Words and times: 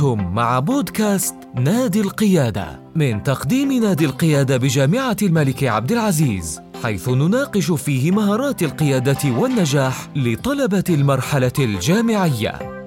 أنتم 0.00 0.34
مع 0.34 0.58
بودكاست 0.58 1.34
نادي 1.54 2.00
القيادة 2.00 2.80
من 2.94 3.22
تقديم 3.22 3.72
نادي 3.72 4.04
القيادة 4.04 4.56
بجامعة 4.56 5.16
الملك 5.22 5.64
عبد 5.64 5.92
العزيز 5.92 6.60
حيث 6.82 7.08
نناقش 7.08 7.70
فيه 7.70 8.10
مهارات 8.10 8.62
القيادة 8.62 9.30
والنجاح 9.38 10.08
لطلبة 10.16 10.84
المرحلة 10.90 11.52
الجامعية. 11.58 12.79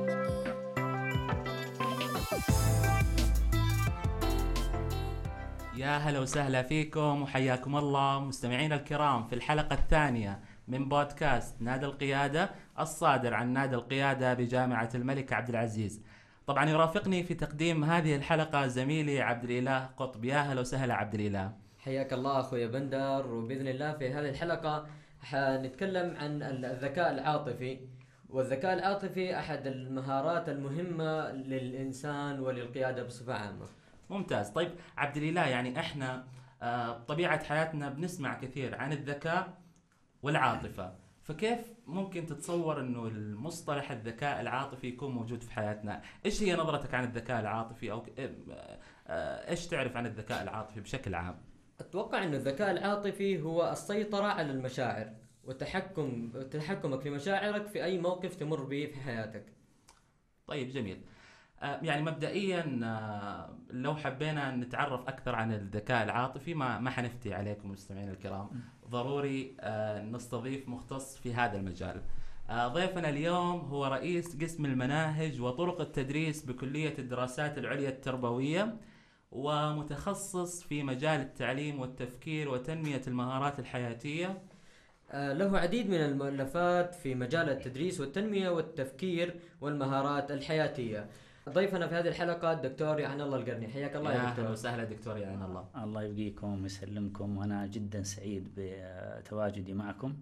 يا 6.14 6.18
هلا 6.18 6.24
وسهلا 6.24 6.64
فيكم 6.64 7.22
وحياكم 7.22 7.76
الله 7.76 8.20
مستمعينا 8.20 8.76
الكرام 8.76 9.28
في 9.28 9.36
الحلقة 9.36 9.74
الثانية 9.74 10.40
من 10.68 10.90
بودكاست 10.90 11.62
نادي 11.62 11.86
القيادة 11.86 12.50
الصادر 12.80 13.34
عن 13.34 13.54
نادي 13.54 13.76
القيادة 13.76 14.34
بجامعة 14.34 14.90
الملك 14.96 15.34
عبد 15.34 15.50
العزيز. 15.50 16.02
طبعا 16.48 16.70
يرافقني 16.70 17.24
في 17.24 17.34
تقديم 17.34 17.84
هذه 17.84 18.16
الحلقة 18.16 18.68
زميلي 18.68 19.22
عبد 19.22 19.44
الإله 19.44 19.86
قطب 19.98 20.26
يا 20.26 20.38
هلا 20.38 20.62
وسهلا 20.62 20.94
عبد 20.94 21.14
الإله. 21.14 21.52
حياك 21.80 22.14
الله 22.14 22.40
أخوي 22.40 22.68
بندر 22.68 23.28
وبإذن 23.28 23.68
الله 23.68 23.94
في 23.94 24.14
هذه 24.14 24.30
الحلقة 24.30 24.86
حنتكلم 25.22 26.16
عن 26.18 26.44
الذكاء 26.44 27.12
العاطفي 27.12 27.80
والذكاء 28.30 28.74
العاطفي 28.74 29.40
أحد 29.40 29.68
المهارات 29.68 30.50
المهمة 30.50 31.32
للإنسان 31.32 32.40
وللقيادة 32.40 33.04
بصفة 33.04 33.34
عامة. 33.34 33.83
ممتاز. 34.10 34.50
طيب 34.50 34.72
عبد 34.98 35.18
الإله 35.18 35.48
يعني 35.48 35.80
إحنا 35.80 36.28
آه، 36.62 36.98
طبيعة 36.98 37.44
حياتنا 37.44 37.90
بنسمع 37.90 38.40
كثير 38.40 38.76
عن 38.76 38.92
الذكاء 38.92 39.58
والعاطفة. 40.24 40.96
فكيف 41.24 41.60
ممكن 41.88 42.26
تتصور 42.26 42.80
إنه 42.80 43.08
المصطلح 43.08 43.92
الذكاء 43.92 44.42
العاطفي 44.42 44.88
يكون 44.88 45.12
موجود 45.12 45.44
في 45.44 45.54
حياتنا؟ 45.54 46.02
إيش 46.26 46.44
هي 46.44 46.56
نظرتك 46.56 46.94
عن 46.94 47.04
الذكاء 47.04 47.40
العاطفي؟ 47.40 47.92
أو 47.92 48.06
آه، 48.20 48.80
آه، 49.08 49.50
إيش 49.50 49.68
تعرف 49.68 49.98
عن 49.98 50.06
الذكاء 50.06 50.44
العاطفي 50.44 50.82
بشكل 50.82 51.16
عام؟ 51.16 51.36
أتوقع 51.80 52.24
ان 52.24 52.34
الذكاء 52.34 52.72
العاطفي 52.72 53.42
هو 53.42 53.72
السيطرة 53.72 54.26
على 54.26 54.52
المشاعر 54.52 55.14
وتحكم 55.44 56.32
تحكمك 56.52 57.08
لمشاعرك 57.08 57.68
في 57.68 57.84
أي 57.84 57.98
موقف 57.98 58.36
تمر 58.36 58.64
به 58.64 58.86
في 58.86 59.00
حياتك. 59.00 59.46
طيب 60.48 60.70
جميل. 60.70 60.98
آه، 60.98 61.13
يعني 61.64 62.02
مبدئيا 62.02 62.80
آه، 62.84 63.50
لو 63.72 63.96
حبينا 63.96 64.56
نتعرف 64.56 65.08
أكثر 65.08 65.36
عن 65.36 65.54
الذكاء 65.54 66.04
العاطفي 66.04 66.54
ما 66.54 66.80
ما 66.80 66.90
حنفتي 66.90 67.34
عليكم 67.34 67.72
مستمعينا 67.72 68.12
الكرام. 68.12 68.50
ضروري 68.90 69.56
آه، 69.60 70.02
نستضيف 70.02 70.70
مختص 70.70 71.18
في 71.18 71.34
هذا 71.34 71.58
المجال. 71.58 72.02
آه، 72.50 72.68
ضيفنا 72.68 73.10
اليوم 73.10 73.60
هو 73.60 73.86
رئيس 73.86 74.44
قسم 74.44 74.66
المناهج 74.66 75.42
وطرق 75.42 75.82
التدريس 75.82 76.46
بكلية 76.46 76.94
الدراسات 77.00 77.58
العليا 77.58 77.90
التربوية 77.90 78.76
ومتخصص 79.32 80.64
في 80.64 80.84
مجال 80.84 81.22
التعليم 81.22 81.80
والتفكير 81.80 82.50
وتنمية 82.50 83.02
المهارات 83.08 83.60
الحياتية. 83.60 84.42
آه، 85.12 85.34
له 85.34 85.58
عديد 85.58 85.90
من 85.90 85.98
المؤلفات 85.98 86.96
في 86.96 87.16
مجال 87.16 87.50
التدريس 87.50 88.00
والتنمية 88.00 88.50
والتفكير 88.50 89.36
والمهارات 89.62 90.32
الحياتية. 90.32 91.10
ضيفنا 91.50 91.88
في 91.88 91.96
هذه 91.96 92.08
الحلقة 92.08 92.52
الدكتور 92.52 93.00
يعن 93.00 93.22
الله 93.22 93.38
القرني 93.38 93.68
حياك 93.68 93.96
الله 93.96 94.12
يا 94.12 94.16
يا 94.16 94.22
أهلا 94.22 94.32
دكتور. 94.36 94.52
وسهلا 94.52 94.84
دكتور 94.84 95.18
يعين 95.18 95.42
الله 95.44 95.66
الله 95.84 96.04
يبقيكم 96.04 96.64
ويسلمكم 96.64 97.38
وأنا 97.38 97.66
جدا 97.68 98.04
سعيد 98.04 98.50
بتواجدي 98.58 99.74
معكم 99.74 100.16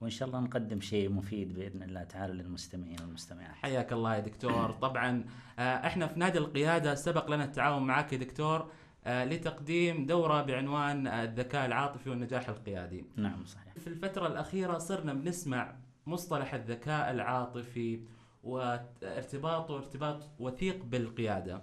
وإن 0.00 0.10
شاء 0.10 0.28
الله 0.28 0.40
نقدم 0.40 0.80
شيء 0.80 1.10
مفيد 1.12 1.54
بإذن 1.54 1.82
الله 1.82 2.02
تعالى 2.04 2.32
للمستمعين 2.42 2.96
والمستمعات. 3.00 3.54
حياك 3.54 3.92
الله 3.92 4.14
يا 4.14 4.20
دكتور 4.20 4.70
طبعا 4.72 5.24
آه، 5.58 5.62
إحنا 5.62 6.06
في 6.06 6.18
نادي 6.18 6.38
القيادة 6.38 6.94
سبق 6.94 7.30
لنا 7.30 7.44
التعاون 7.44 7.82
معك 7.82 8.12
يا 8.12 8.18
دكتور 8.18 8.70
آه، 9.04 9.24
لتقديم 9.24 10.06
دورة 10.06 10.42
بعنوان 10.42 11.06
آه، 11.06 11.24
الذكاء 11.24 11.66
العاطفي 11.66 12.10
والنجاح 12.10 12.48
القيادي 12.48 13.04
نعم 13.16 13.44
صحيح. 13.44 13.72
في 13.78 13.86
الفترة 13.86 14.26
الأخيرة 14.26 14.78
صرنا 14.78 15.12
بنسمع 15.14 15.74
مصطلح 16.06 16.54
الذكاء 16.54 17.10
العاطفي 17.10 18.00
وارتباطه 18.44 19.76
ارتباط 19.76 20.28
وثيق 20.38 20.84
بالقيادة. 20.84 21.62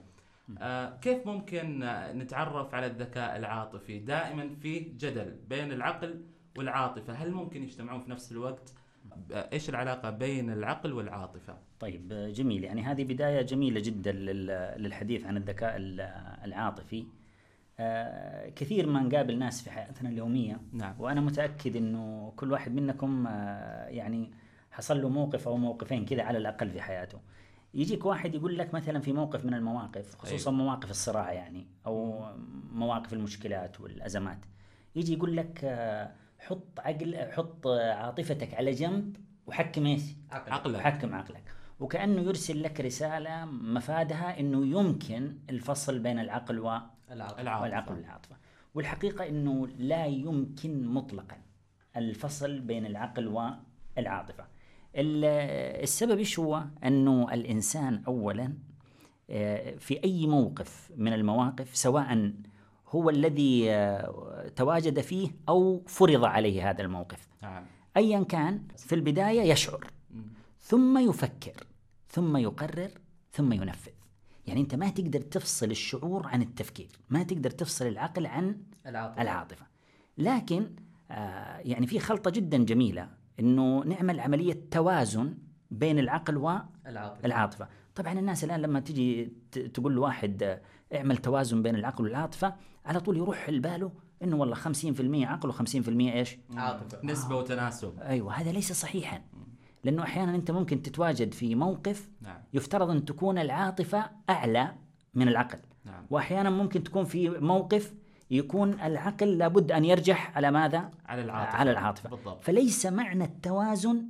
آه، 0.59 0.97
كيف 0.99 1.27
ممكن 1.27 1.79
نتعرف 2.15 2.75
على 2.75 2.85
الذكاء 2.85 3.38
العاطفي؟ 3.38 3.99
دائما 3.99 4.49
في 4.61 4.79
جدل 4.79 5.35
بين 5.49 5.71
العقل 5.71 6.21
والعاطفة. 6.57 7.13
هل 7.13 7.31
ممكن 7.31 7.63
يجتمعون 7.63 7.99
في 7.99 8.11
نفس 8.11 8.31
الوقت؟ 8.31 8.73
آه، 9.33 9.49
إيش 9.53 9.69
العلاقة 9.69 10.09
بين 10.09 10.49
العقل 10.49 10.93
والعاطفة؟ 10.93 11.57
طيب 11.79 12.11
آه، 12.13 12.29
جميل. 12.29 12.63
يعني 12.63 12.83
هذه 12.83 13.03
بداية 13.03 13.41
جميلة 13.41 13.79
جدا 13.79 14.11
لل- 14.11 14.81
للحديث 14.83 15.25
عن 15.25 15.37
الذكاء 15.37 15.75
ال- 15.77 16.01
العاطفي. 16.45 17.05
كثير 18.55 18.87
ما 18.87 18.99
نقابل 19.01 19.39
ناس 19.39 19.61
في 19.63 19.71
حياتنا 19.71 20.09
اليومية. 20.09 20.61
نعم. 20.73 20.95
وأنا 20.99 21.21
متأكد 21.21 21.75
إنه 21.75 22.33
كل 22.35 22.51
واحد 22.51 22.75
منكم 22.75 23.25
يعني 23.87 24.31
حصل 24.77 25.01
له 25.01 25.09
موقف 25.09 25.47
أو 25.47 25.57
موقفين 25.57 26.05
كذا 26.05 26.23
على 26.23 26.38
الأقل 26.38 26.69
في 26.69 26.81
حياته. 26.81 27.19
يجيك 27.73 28.05
واحد 28.05 28.35
يقول 28.35 28.57
لك 28.57 28.73
مثلا 28.73 28.99
في 28.99 29.13
موقف 29.13 29.45
من 29.45 29.53
المواقف 29.53 30.15
خصوصا 30.15 30.51
أيوة. 30.51 30.63
مواقف 30.63 30.89
الصراع 30.91 31.31
يعني 31.33 31.67
أو 31.85 32.25
مواقف 32.73 33.13
المشكلات 33.13 33.81
والأزمات. 33.81 34.37
يجي 34.95 35.13
يقول 35.13 35.37
لك 35.37 35.59
آه، 35.63 36.11
حط 36.39 36.79
عقل 36.79 37.31
حط 37.31 37.67
عاطفتك 37.67 38.53
على 38.53 38.71
جنب 38.71 39.17
وحكم 39.47 39.85
إيش؟ 39.85 40.01
عقلك. 40.31 40.79
حكم 40.81 41.16
عقلك. 41.16 41.43
وكأنه 41.79 42.21
يرسل 42.21 42.63
لك 42.63 42.81
رسالة 42.81 43.45
مفادها 43.45 44.39
إنه 44.39 44.66
يمكن 44.79 45.37
الفصل 45.49 45.99
بين 45.99 46.19
العقل 46.19 46.59
و 46.59 46.79
العاطفة. 47.11 47.41
العاطفة. 47.41 47.61
والعقل 47.61 47.93
والعاطفة. 47.95 48.35
والحقيقة 48.75 49.27
إنه 49.29 49.67
لا 49.67 50.05
يمكن 50.05 50.87
مطلقا 50.87 51.37
الفصل 51.97 52.59
بين 52.59 52.85
العقل 52.85 53.27
والعاطفه 53.27 54.43
ال- 54.43 54.56
السبب 54.97 56.18
إيش 56.18 56.40
هو؟ 56.40 56.63
أنه 56.85 57.34
الإنسان 57.34 58.03
اولا 58.08 58.53
آه، 59.30 59.75
في 59.75 60.03
أي 60.03 60.28
موقف 60.28 60.91
من 60.96 61.13
المواقف 61.13 61.75
سواء 61.75 62.34
هو 62.90 63.09
الذي 63.09 63.72
آه، 63.72 64.52
تواجد 64.56 65.00
فيه 65.02 65.30
أو 65.50 65.84
فرض 65.88 66.24
عليه 66.25 66.69
هذا 66.69 66.81
الموقف. 66.81 67.28
نعم. 67.41 67.66
ايا 67.97 68.24
كان 68.24 68.62
في 68.78 68.96
البداية 68.96 69.41
يشعر. 69.41 69.88
ثم 70.62 71.09
يفكر 71.09 71.68
ثم 72.09 72.38
يقرر 72.38 72.91
ثم 73.31 73.53
ينفذ. 73.53 73.91
يعني 74.47 74.62
أنت 74.62 74.75
ما 74.75 74.90
تقدر 74.90 75.22
تفصل 75.22 75.72
الشعور 75.72 76.28
عن 76.28 76.41
التفكير 76.41 76.90
ما 77.09 77.24
تقدر 77.24 77.50
تفصل 77.50 77.88
العقل 77.88 78.25
عن 78.25 78.58
العاطفة. 78.88 79.22
العاطفة. 79.22 79.66
لكن 80.18 80.69
آه 81.12 81.58
يعني 81.58 81.88
في 81.88 82.00
خلطة 82.00 82.31
جدا 82.31 82.58
جميلة 82.58 83.09
إنه 83.39 83.83
نعمل 83.83 84.19
عملية 84.19 84.59
توازن 84.71 85.37
بين 85.71 85.99
العقل 85.99 86.37
العاطفة. 86.87 87.23
والعاطفه 87.23 87.67
طبعا 87.95 88.13
الناس 88.13 88.43
الآن 88.43 88.61
لما 88.61 88.79
تجي 88.79 89.33
تقول 89.73 89.93
لواحد 89.93 90.43
آه، 90.43 90.61
اعمل 90.95 91.17
توازن 91.17 91.61
بين 91.61 91.75
العقل 91.75 92.03
والعاطفة 92.03 92.55
على 92.85 92.99
طول 92.99 93.17
يروح 93.17 93.49
لباله 93.49 93.91
إنه 94.23 94.35
والله 94.35 94.55
50% 94.55 95.25
عقل 95.25 95.53
و50% 95.53 95.89
إيش؟ 95.89 96.37
عاطفة. 96.55 96.99
نسبة 97.03 97.35
وتناسب. 97.35 97.99
أيوه 97.99 98.33
هذا 98.33 98.51
ليس 98.51 98.71
صحيحا. 98.71 99.21
لأنه 99.83 100.03
أحيانا 100.03 100.35
أنت 100.35 100.51
ممكن 100.51 100.81
تتواجد 100.81 101.33
في 101.33 101.55
موقف 101.55 102.09
نعم. 102.21 102.41
يفترض 102.53 102.89
أن 102.89 103.05
تكون 103.05 103.37
العاطفة 103.37 104.09
أعلى 104.29 104.75
من 105.13 105.27
العقل. 105.27 105.59
نعم. 105.85 106.05
واحيانا 106.09 106.49
ممكن 106.49 106.83
تكون 106.83 107.05
في 107.05 107.29
موقف 107.29 107.93
يكون 108.31 108.73
العقل 108.73 109.38
لابد 109.38 109.71
أن 109.71 109.85
يرجح 109.85 110.38
على 110.38 110.51
ماذا؟ 110.51 110.89
على 111.05 111.21
العاطفة 111.21 111.57
على 111.57 111.71
العاطفة. 111.71 112.09
بالضبط. 112.09 112.43
فليس 112.43 112.85
معنى 112.85 113.23
التوازن 113.23 114.05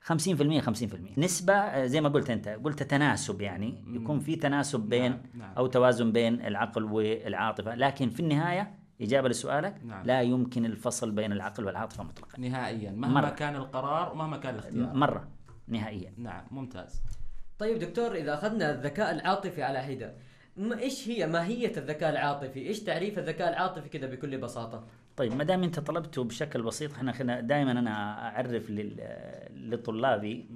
50% 0.00 0.60
50% 0.60 1.18
نسبة 1.18 1.54
آه، 1.54 1.86
زي 1.86 2.00
ما 2.00 2.08
قلت 2.08 2.30
أنت 2.30 2.48
قلت 2.48 2.82
تناسب 2.82 3.40
يعني. 3.40 3.84
يكون 3.86 4.18
في 4.18 4.36
تناسب 4.36 4.80
بين 4.80 5.10
نعم، 5.10 5.20
نعم. 5.34 5.54
أو 5.56 5.66
توازن 5.66 6.12
بين 6.12 6.46
العقل 6.46 6.84
والعاطفة. 6.84 7.74
لكن 7.74 8.10
في 8.10 8.20
النهاية 8.20 8.74
إجابة 9.00 9.28
لسؤالك 9.28 9.74
نعم. 9.84 10.06
لا 10.06 10.22
يمكن 10.22 10.64
الفصل 10.64 11.10
بين 11.10 11.32
العقل 11.32 11.64
والعاطفة 11.64 12.04
مطلقا. 12.04 12.40
نهائيا. 12.40 12.90
مهما 12.90 13.20
مرة. 13.20 13.30
كان 13.30 13.56
القرار 13.56 14.12
ومهما 14.12 14.36
كان 14.36 14.54
الاختيار. 14.54 14.94
مرة. 14.94 15.28
نهائيا. 15.68 16.12
نعم 16.16 16.44
ممتاز. 16.50 17.02
طيب 17.58 17.78
دكتور 17.78 18.14
إذا 18.14 18.34
أخذنا 18.34 18.70
الذكاء 18.70 19.14
العاطفي 19.14 19.62
على 19.62 19.82
حدة 19.82 20.06
ما 20.06 20.22
إيش 20.58 21.08
هي 21.08 21.26
ماهيه 21.26 21.72
الذكاء 21.76 22.10
العاطفي؟ 22.10 22.60
إيش 22.66 22.80
تعريف 22.80 23.18
الذكاء 23.18 23.48
العاطفي 23.48 23.88
كذا 23.88 24.06
بكل 24.06 24.38
بساطة؟ 24.38 24.84
طيب 25.16 25.36
ما 25.36 25.44
دام 25.44 25.62
أنت 25.62 25.80
طلبته 25.80 26.24
بشكل 26.24 26.62
بسيط 26.62 26.92
إحنا 26.94 27.12
خلينا 27.12 27.40
دائما 27.40 27.72
أنا 27.72 27.90
أعرف 28.28 28.70
لل- 28.70 29.00
لطلابي 29.70 30.46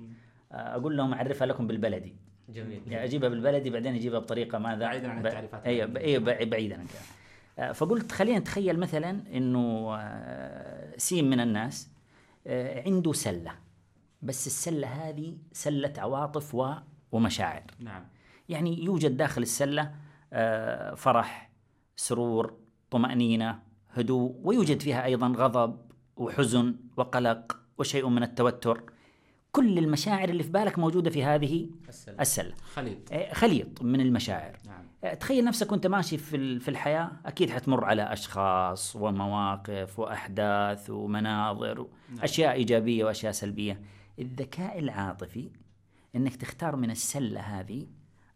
آه، 0.53 0.55
أقول 0.77 0.97
لهم 0.97 1.13
أعرفها 1.15 1.47
لكم 1.47 1.67
بالبلدي 1.67 2.15
جميل. 2.49 2.83
يعني 2.87 3.05
أجيبها 3.05 3.29
بالبلدي 3.29 3.71
بعدين 3.71 3.95
أجيبها 3.95 4.19
بطريقة 4.19 4.59
ماذا 4.59 4.79
بعيداً 4.87 5.09
عن 5.09 5.27
التعريفات 5.27 5.65
أيوه 5.67 5.85
العلمية. 5.85 6.01
أيوه 6.05 6.25
بع- 6.25 6.45
بعيدا 6.45 6.75
عن 6.81 6.87
كذا 6.87 7.01
آه، 7.69 7.73
فقلت 7.73 8.13
خلينا 8.13 8.39
نتخيل 8.39 8.79
مثلا 8.81 9.11
إنه 9.35 9.95
آه، 9.99 10.97
سين 10.97 11.31
من 11.31 11.41
الناس 11.41 11.91
عنده 12.87 13.13
سلة 13.13 13.53
بس 14.23 14.47
السلة 14.47 14.87
هذه 14.89 15.37
سلة 15.53 15.93
عواطف 15.99 16.55
و- 16.55 16.75
ومشاعر 17.13 17.63
نعم 17.81 18.05
يعني 18.49 18.85
يوجد 18.85 19.17
داخل 19.17 19.43
السلة 19.43 19.95
آه، 20.33 20.95
فرح 20.95 21.51
سرور 21.97 22.57
طمأنينة 22.91 23.59
هدوء 23.95 24.41
ويوجد 24.45 24.81
فيها 24.83 25.05
أيضا 25.05 25.29
غضب 25.29 25.81
وحزن 26.17 26.77
وقلق 26.97 27.59
وشيء 27.79 28.09
من 28.09 28.23
التوتر. 28.23 28.83
كل 29.53 29.79
المشاعر 29.79 30.29
اللي 30.29 30.43
في 30.43 30.51
بالك 30.51 30.79
موجودة 30.79 31.11
في 31.11 31.25
هذه 31.25 31.71
السلة. 31.89 32.17
السلة. 32.21 32.55
خليل 32.75 32.99
آه، 33.13 33.33
خليط 33.35 33.83
من 33.83 34.01
المشاعر. 34.01 34.57
نعم. 34.67 34.85
آه، 35.05 35.15
تخيل 35.15 35.45
نفسك 35.45 35.73
وأنت 35.73 35.87
ماشي 35.87 36.19
في 36.19 36.37
ال- 36.37 36.61
في 36.61 36.69
الحياة 36.69 37.11
أكيد 37.27 37.51
حتمر 37.51 37.85
على 37.85 38.13
أشخاص 38.13 38.97
ومواقف 38.97 39.99
وأحداث 39.99 40.91
ومناظر 40.91 41.87
أشياء 42.23 42.53
إيجابية 42.53 43.05
وأشياء 43.05 43.33
سلبية. 43.33 43.81
الذكاء 44.19 44.79
العاطفي 44.79 45.51
إنك 46.17 46.37
تختار 46.37 46.77
من 46.77 46.91
السلة 46.91 47.41
هذه 47.41 47.87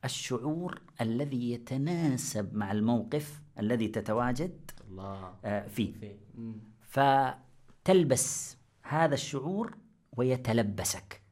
الشعور 0.04 0.80
الذي 1.00 1.52
يتناسب 1.52 2.54
مع 2.54 2.72
الموقف 2.72 3.42
الذي 3.58 3.88
تتواجد 3.88 4.70
الله. 4.88 5.34
آه، 5.44 5.68
فيه. 5.68 5.92
في 5.92 6.16
مم. 6.34 6.54
فتلبس 6.80 8.56
هذا 8.82 9.14
الشعور 9.14 9.76
ويتلبسك 10.16 11.22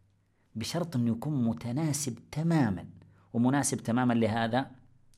بشرط 0.54 0.96
انه 0.96 1.10
يكون 1.10 1.44
متناسب 1.44 2.18
تماما. 2.32 2.86
ومناسب 3.32 3.78
تماما 3.78 4.12
لهذا؟ 4.14 4.70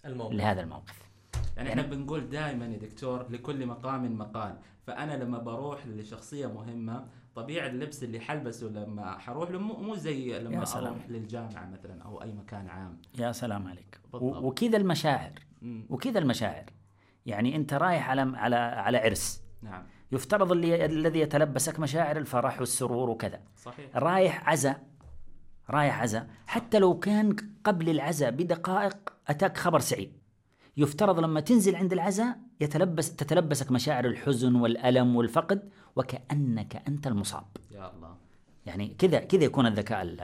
الموقف. 0.04 0.34
لهذا 0.34 0.60
الموقف. 0.60 1.10
يعني 1.56 1.70
إحنا 1.70 1.82
بنقول 1.82 2.28
دائما 2.30 2.66
يا 2.66 2.78
دكتور 2.78 3.28
لكل 3.30 3.66
مقام 3.66 4.18
مقال. 4.18 4.56
فأنا 4.86 5.24
لما 5.24 5.38
بروح 5.38 5.86
لشخصية 5.86 6.46
مهمة 6.46 7.06
طبيعي 7.42 7.70
اللبس 7.70 8.04
اللي 8.04 8.20
حلبسه 8.20 8.66
لما 8.66 9.18
حروح 9.18 9.50
له 9.50 9.58
مو 9.58 9.74
مو 9.74 9.94
زي 9.94 10.38
لما. 10.38 10.64
أروح 10.76 11.08
للجامعة 11.08 11.70
مثلا 11.70 12.02
أو 12.02 12.22
أي 12.22 12.32
مكان 12.32 12.68
عام. 12.68 13.02
يا 13.18 13.32
سلام 13.32 13.68
عليك. 13.68 14.00
وكذا 14.12 14.76
المشاعر. 14.76 15.32
وكذا 15.88 16.18
المشاعر. 16.18 16.64
يعني 17.26 17.56
أنت 17.56 17.74
رايح 17.74 18.10
على 18.10 18.20
على 18.20 18.56
على 18.56 18.98
عرس. 18.98 19.42
نعم. 19.62 19.82
يفترض 20.12 20.52
اللي 20.52 20.84
الذي 20.84 21.20
يتلبسك 21.20 21.80
مشاعر 21.80 22.16
الفرح 22.16 22.60
والسرور 22.60 23.10
وكذا. 23.10 23.40
صحيح. 23.56 23.96
رايح 23.96 24.48
عزاء. 24.48 24.86
رايح 25.70 26.02
عزاء. 26.02 26.26
حتى 26.46 26.78
لو 26.78 26.98
كان 26.98 27.36
قبل 27.64 27.88
العزاء 27.88 28.30
بدقائق 28.30 28.96
أتاك 29.28 29.56
خبر 29.56 29.78
سعيد. 29.78 30.12
يفترض 30.76 31.18
لما 31.18 31.40
تنزل 31.40 31.76
عند 31.76 31.92
العزاء 31.92 32.38
يتلبس 32.60 33.16
تتلبسك 33.16 33.70
مشاعر 33.72 34.04
الحزن 34.04 34.54
والألم 34.54 35.16
والفقد. 35.16 35.70
وكأنك 35.96 36.82
أنت 36.88 37.06
المصاب. 37.06 37.46
يا 37.70 37.92
الله. 37.96 38.16
يعني 38.66 38.88
كذا 38.88 39.18
كذا 39.18 39.44
يكون 39.44 39.66
الذكاء 39.66 40.02
ال- 40.02 40.20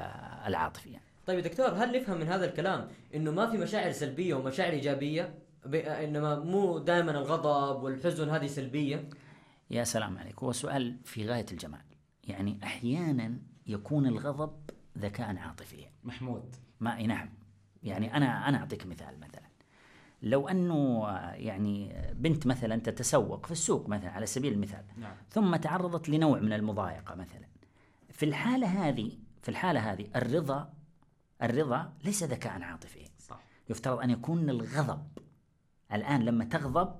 العاطفي. 0.47 0.91
يعني. 0.91 1.05
طيب 1.27 1.39
يا 1.39 1.45
دكتور 1.45 1.67
هل 1.69 2.01
نفهم 2.01 2.19
من 2.21 2.29
هذا 2.29 2.45
الكلام 2.45 2.89
إنه 3.15 3.31
ما 3.31 3.51
في 3.51 3.59
مشاعر 3.59 3.93
سلبية 3.93 4.35
ومشاعر 4.35 4.73
إيجابية. 4.73 5.35
انما 5.75 6.39
مو 6.39 6.79
دائما 6.79 7.11
الغضب 7.11 7.83
والحزن 7.83 8.29
هذه 8.31 8.47
سلبية؟ 8.47 9.09
يا 9.71 9.85
سلام 9.85 10.19
عليك. 10.19 10.39
هو 10.43 10.53
سؤال 10.53 10.97
في 11.05 11.27
غاية 11.29 11.47
الجمال. 11.53 11.81
يعني 12.25 12.59
أحيانا 12.63 13.39
يكون 13.67 14.07
الغضب 14.07 14.71
ذكاء 14.99 15.37
عاطفيا. 15.37 15.91
محمود. 16.05 16.57
ما 16.81 17.03
نعم. 17.07 17.29
يعني 17.83 18.17
أنا 18.17 18.49
أنا 18.49 18.59
أعطيك 18.59 18.87
مثال 18.87 19.21
مثلا. 19.21 19.46
لو 20.23 20.49
أنه 20.49 21.09
يعني 21.35 22.03
بنت 22.15 22.47
مثلا 22.47 22.77
تتسوق 22.77 23.47
في 23.47 23.53
السوق 23.53 23.89
مثلا 23.89 24.11
على 24.11 24.27
سبيل 24.27 24.53
المثال 24.53 24.85
نعم. 24.97 25.15
ثم 25.31 25.57
تعرضت 25.57 26.09
لنوع 26.09 26.41
من 26.41 26.53
المضايقة 26.53 27.15
مثلا. 27.15 27.47
في 28.11 28.25
الحالة 28.25 28.89
هذه 28.89 29.13
في 29.43 29.49
الحالة 29.49 29.93
هذه 29.93 30.07
الرضا 30.17 30.73
الرضا 31.43 31.93
ليس 32.05 32.23
ذكاء 32.23 32.63
عاطفيا. 32.63 33.09
صح. 33.19 33.41
يفترض 33.71 34.01
أن 34.01 34.11
يكون 34.11 34.51
الغضب. 34.51 35.07
الآن 35.93 36.23
لما 36.23 36.45
تغضب 36.45 36.95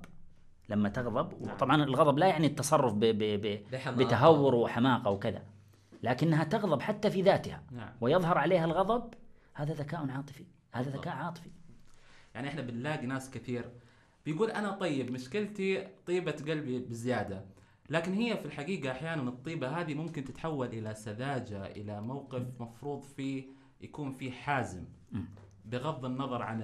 لما 0.69 0.89
تغضب 0.89 1.41
نعم. 1.41 1.55
وطبعا 1.55 1.83
الغضب 1.83 2.17
لا 2.17 2.27
يعني 2.27 2.47
التصرف 2.47 2.93
ب 2.93 2.99
ب 2.99 3.41
ب. 3.41 3.63
بتهور 3.97 4.55
وحماقة 4.55 5.11
وكذا 5.11 5.43
لكنها 6.03 6.43
تغضب 6.43 6.81
حتى 6.81 7.11
في 7.11 7.21
ذاتها 7.21 7.63
نعم. 7.71 7.89
ويظهر 8.01 8.37
عليها 8.37 8.65
الغضب 8.65 9.13
هذا 9.53 9.73
ذكاء 9.73 10.09
عاطفي. 10.09 10.45
هذا. 10.71 10.89
ذكاء 10.89 11.15
عاطفي. 11.15 11.49
يعني 12.37 12.49
إحنا 12.49 12.61
بنلاقي 12.61 13.05
ناس 13.05 13.31
كثير. 13.31 13.65
بيقول 14.25 14.51
أنا 14.51 14.71
طيب 14.71 15.11
مشكلتي 15.11 15.87
طيبة 16.05 16.31
قلبي 16.31 16.79
بزيادة. 16.79 17.45
لكن 17.89 18.13
هي 18.13 18.37
في 18.37 18.45
الحقيقة 18.45 18.91
أحيانا 18.91 19.21
الطيبة 19.29 19.67
هذه 19.67 19.93
ممكن 19.93 20.23
تتحول 20.23 20.67
إلى 20.67 20.93
سذاجة 20.93 21.65
إلى 21.65 22.01
موقف 22.01 22.43
مفروض 22.59 23.03
فيه 23.03 23.45
يكون 23.81 24.11
فيه 24.11 24.31
حازم. 24.31 24.85
بغض 25.65 26.05
النظر 26.05 26.41
عن 26.41 26.59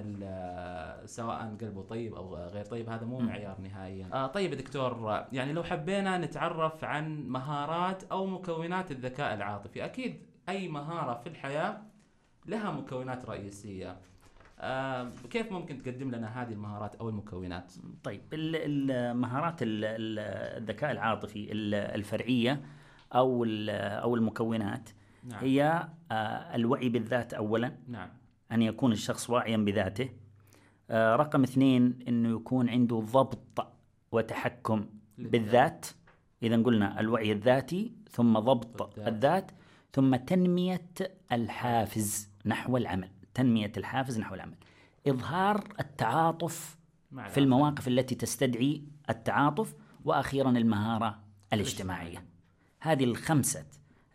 سواء 1.05 1.57
قلبه 1.61 1.81
طيب 1.81 2.15
أو 2.15 2.35
غير 2.35 2.65
طيب 2.65 2.89
هذا 2.89 3.05
مو 3.05 3.19
معيار 3.19 3.61
نهائيا. 3.61 4.09
آه 4.13 4.27
طيب 4.27 4.53
دكتور 4.53 5.25
يعني 5.31 5.53
لو 5.53 5.63
حبينا 5.63 6.17
نتعرف 6.17 6.83
عن 6.83 7.27
مهارات 7.27 8.03
أو 8.03 8.25
مكونات 8.25 8.91
الذكاء 8.91 9.33
العاطفي 9.33 9.85
أكيد 9.85 10.21
أي 10.49 10.67
مهارة 10.67 11.21
في 11.21 11.29
الحياة 11.29 11.81
لها 12.45 12.71
مكونات 12.71 13.25
رئيسية. 13.25 13.97
آه 14.63 15.11
كيف 15.29 15.51
ممكن 15.51 15.77
تقدم 15.77 16.11
لنا 16.11 16.41
هذه 16.41 16.51
المهارات 16.53 16.95
أو 16.95 17.09
المكونات؟ 17.09 17.73
طيب 18.03 18.21
ال- 18.33 18.91
المهارات 18.91 19.63
ال- 19.63 19.85
ال- 19.85 20.19
الذكاء 20.61 20.91
العاطفي 20.91 21.51
ال- 21.51 21.73
الفرعية 21.75 22.61
أو 23.15 23.43
أو 23.69 24.15
المكونات 24.15 24.89
نعم 25.23 25.39
هي 25.43 25.87
آه، 26.11 26.55
الوعي 26.55 26.89
بالذات 26.89 27.33
اولا 27.33 27.75
نعم 27.87 28.09
أن 28.51 28.61
يكون 28.61 28.91
الشخص 28.91 29.29
واعيا 29.29 29.57
بذاته 29.57 30.09
آه، 30.91 31.15
رقم 31.15 31.43
اثنين 31.43 31.99
أنه 32.07 32.29
يكون 32.35 32.69
عنده 32.69 32.99
ضبط 32.99 33.67
وتحكم. 34.11 34.85
بالذات 35.17 35.85
إذا 36.43 36.63
قلنا 36.63 36.99
الوعي 36.99 37.31
الذاتي 37.31 37.93
ثم 38.11 38.39
ضبط 38.39 38.81
الذات. 38.97 39.07
الذات 39.13 39.51
ثم 39.93 40.15
تنمية 40.15 40.85
الحافز 41.31 42.29
نحو 42.45 42.77
العمل 42.77 43.09
تنمية 43.33 43.71
الحافز 43.77 44.19
نحو 44.19 44.35
العمل. 44.35 44.55
إظهار 45.07 45.73
التعاطف 45.79 46.77
في 47.29 47.39
المواقف 47.39 47.87
التي 47.87 48.15
تستدعي 48.15 48.83
التعاطف 49.09 49.75
وأخيرا 50.05 50.49
المهارة 50.49 51.19
الاجتماعية. 51.53 52.25
هذه 52.79 53.03
الخمسة 53.03 53.65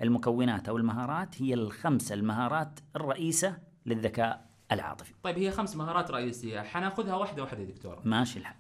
المكونات 0.03 0.69
أو 0.69 0.77
المهارات 0.77 1.43
هي 1.43 1.55
الخمسة 1.55 2.15
المهارات 2.15 2.81
الرئيسة 2.97 3.59
للذكاء 3.87 4.49
العاطفي. 4.73 5.15
طيب 5.23 5.39
هي 5.39 5.51
خمس 5.51 5.77
مهارات 5.77 6.11
رئيسية. 6.11 6.61
حناخذها 6.61 7.15
واحدة 7.15 7.43
واحدة 7.43 7.61
يا 7.61 7.67
دكتور. 7.67 8.01
ماشي 8.05 8.39
الحال. 8.39 8.57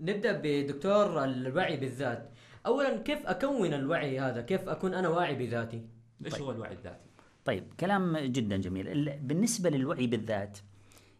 نبدأ 0.00 0.40
بدكتور 0.44 1.24
الوعي 1.24 1.76
بالذات. 1.76 2.32
اولا 2.66 2.96
كيف 2.96 3.26
أكون 3.26 3.74
الوعي 3.74 4.20
هذا؟ 4.20 4.42
كيف 4.42 4.68
أكون 4.68 4.94
أنا 4.94 5.08
واعي 5.08 5.34
بذاتي؟ 5.34 5.86
إيش 6.24 6.32
طيب. 6.34 6.42
هو 6.42 6.50
الوعي 6.50 6.72
الذاتي؟ 6.72 7.07
طيب 7.48 7.64
كلام 7.80 8.16
جدا 8.18 8.56
جميل. 8.56 8.88
ال- 8.88 9.18
بالنسبة 9.20 9.70
للوعي 9.70 10.06
بالذات 10.06 10.58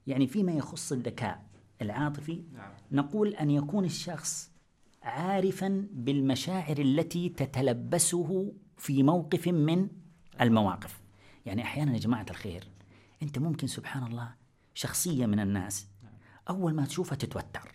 يعني 0.06 0.26
فيما 0.26 0.52
يخص 0.52 0.92
الذكاء 0.92 1.44
العاطفي 1.82 2.42
نعم. 2.52 2.70
نقول 2.92 3.35
أن 3.35 3.50
يكون 3.50 3.85
الشخص 3.85 4.50
عارفا 5.02 5.87
بالمشاعر 5.92 6.78
التي 6.78 7.28
تتلبسه 7.28 8.52
في 8.76 9.02
موقف 9.02 9.49
من 9.49 9.88
المواقف. 10.40 11.00
يعني 11.47 11.62
أحيانا 11.62 11.92
يا 11.92 11.99
جماعة 11.99 12.26
الخير 12.30 12.64
أنت 13.23 13.38
ممكن 13.38 13.66
سبحان 13.66 14.02
الله 14.06 14.35
شخصية 14.75 15.26
من 15.26 15.40
الناس. 15.40 15.87
أول 16.50 16.75
ما 16.75 16.87
تشوفها 16.87 17.16
تتوتر. 17.16 17.75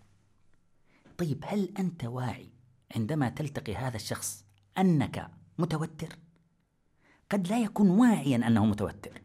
طيب 1.17 1.43
هل 1.47 1.69
أنت 1.79 2.05
واعي 2.05 2.49
عندما 2.95 3.29
تلتقي 3.29 3.75
هذا 3.75 3.95
الشخص 3.95 4.45
أنك 4.77 5.31
متوتر؟ 5.57 6.15
قد 7.31 7.47
لا 7.47 7.59
يكون 7.59 7.89
واعيا 7.89 8.35
أنه 8.35 8.65
متوتر. 8.65 9.21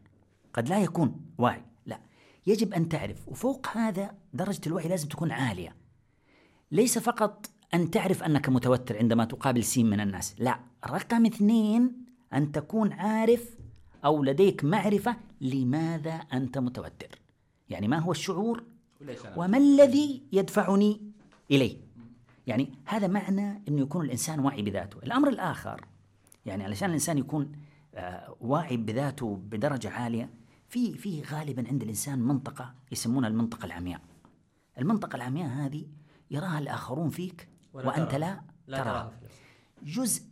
قد 0.53 0.69
لا 0.69 0.79
يكون 0.83 1.21
واعي. 1.37 1.63
لا. 1.85 1.99
يجب 2.47 2.73
أن 2.73 2.89
تعرف. 2.89 3.27
وفوق 3.27 3.67
هذا 3.67 4.11
درجة 4.33 4.61
الوعي 4.67 4.87
لازم 4.87 5.07
تكون 5.07 5.31
عالية. 5.31 5.75
ليس 6.71 6.97
فقط 6.97 7.49
أن 7.73 7.91
تعرف 7.91 8.23
أنك 8.23 8.49
متوتر 8.49 8.97
عندما 8.97 9.25
تقابل 9.25 9.63
سين 9.63 9.89
من 9.89 9.99
الناس. 9.99 10.35
لا. 10.39 10.59
رقم 10.87 11.25
اثنين 11.25 12.05
أن 12.33 12.51
تكون 12.51 12.93
عارف 12.93 13.57
أو 14.05 14.23
لديك 14.23 14.63
معرفة 14.63 15.17
لماذا 15.41 16.13
أنت 16.13 16.57
متوتر. 16.57 17.19
يعني 17.69 17.87
ما 17.87 17.99
هو 17.99 18.11
الشعور؟ 18.11 18.63
وما 19.35 19.57
الذي 19.57 20.23
يدفعني 20.31 21.01
إليه؟ 21.51 21.77
يعني 22.47 22.73
هذا 22.85 23.07
معنى 23.07 23.61
أنه 23.67 23.81
يكون 23.81 24.05
الإنسان 24.05 24.39
واعي 24.39 24.61
بذاته. 24.61 24.97
الأمر 25.03 25.29
الآخر 25.29 25.85
يعني 26.45 26.63
علشان 26.63 26.89
الإنسان 26.89 27.17
يكون 27.17 27.51
واعي 28.39 28.77
بذاته 28.77 29.35
بدرجة 29.35 29.89
عالية. 29.89 30.29
في 30.67 30.97
في 30.97 31.21
غالبا 31.21 31.67
عند 31.67 31.81
الإنسان 31.81 32.19
منطقة 32.19 32.73
يسمونها 32.91 33.29
المنطقة 33.29 33.65
العمياء. 33.65 34.01
المنطقة 34.77 35.15
العمياء 35.15 35.49
هذه 35.49 35.85
يراها 36.31 36.59
الآخرون 36.59 37.09
فيك 37.09 37.47
وأنت. 37.73 38.15
لا, 38.15 38.41
لا 38.67 38.77
تراها. 38.77 39.19
جزء 39.83 40.23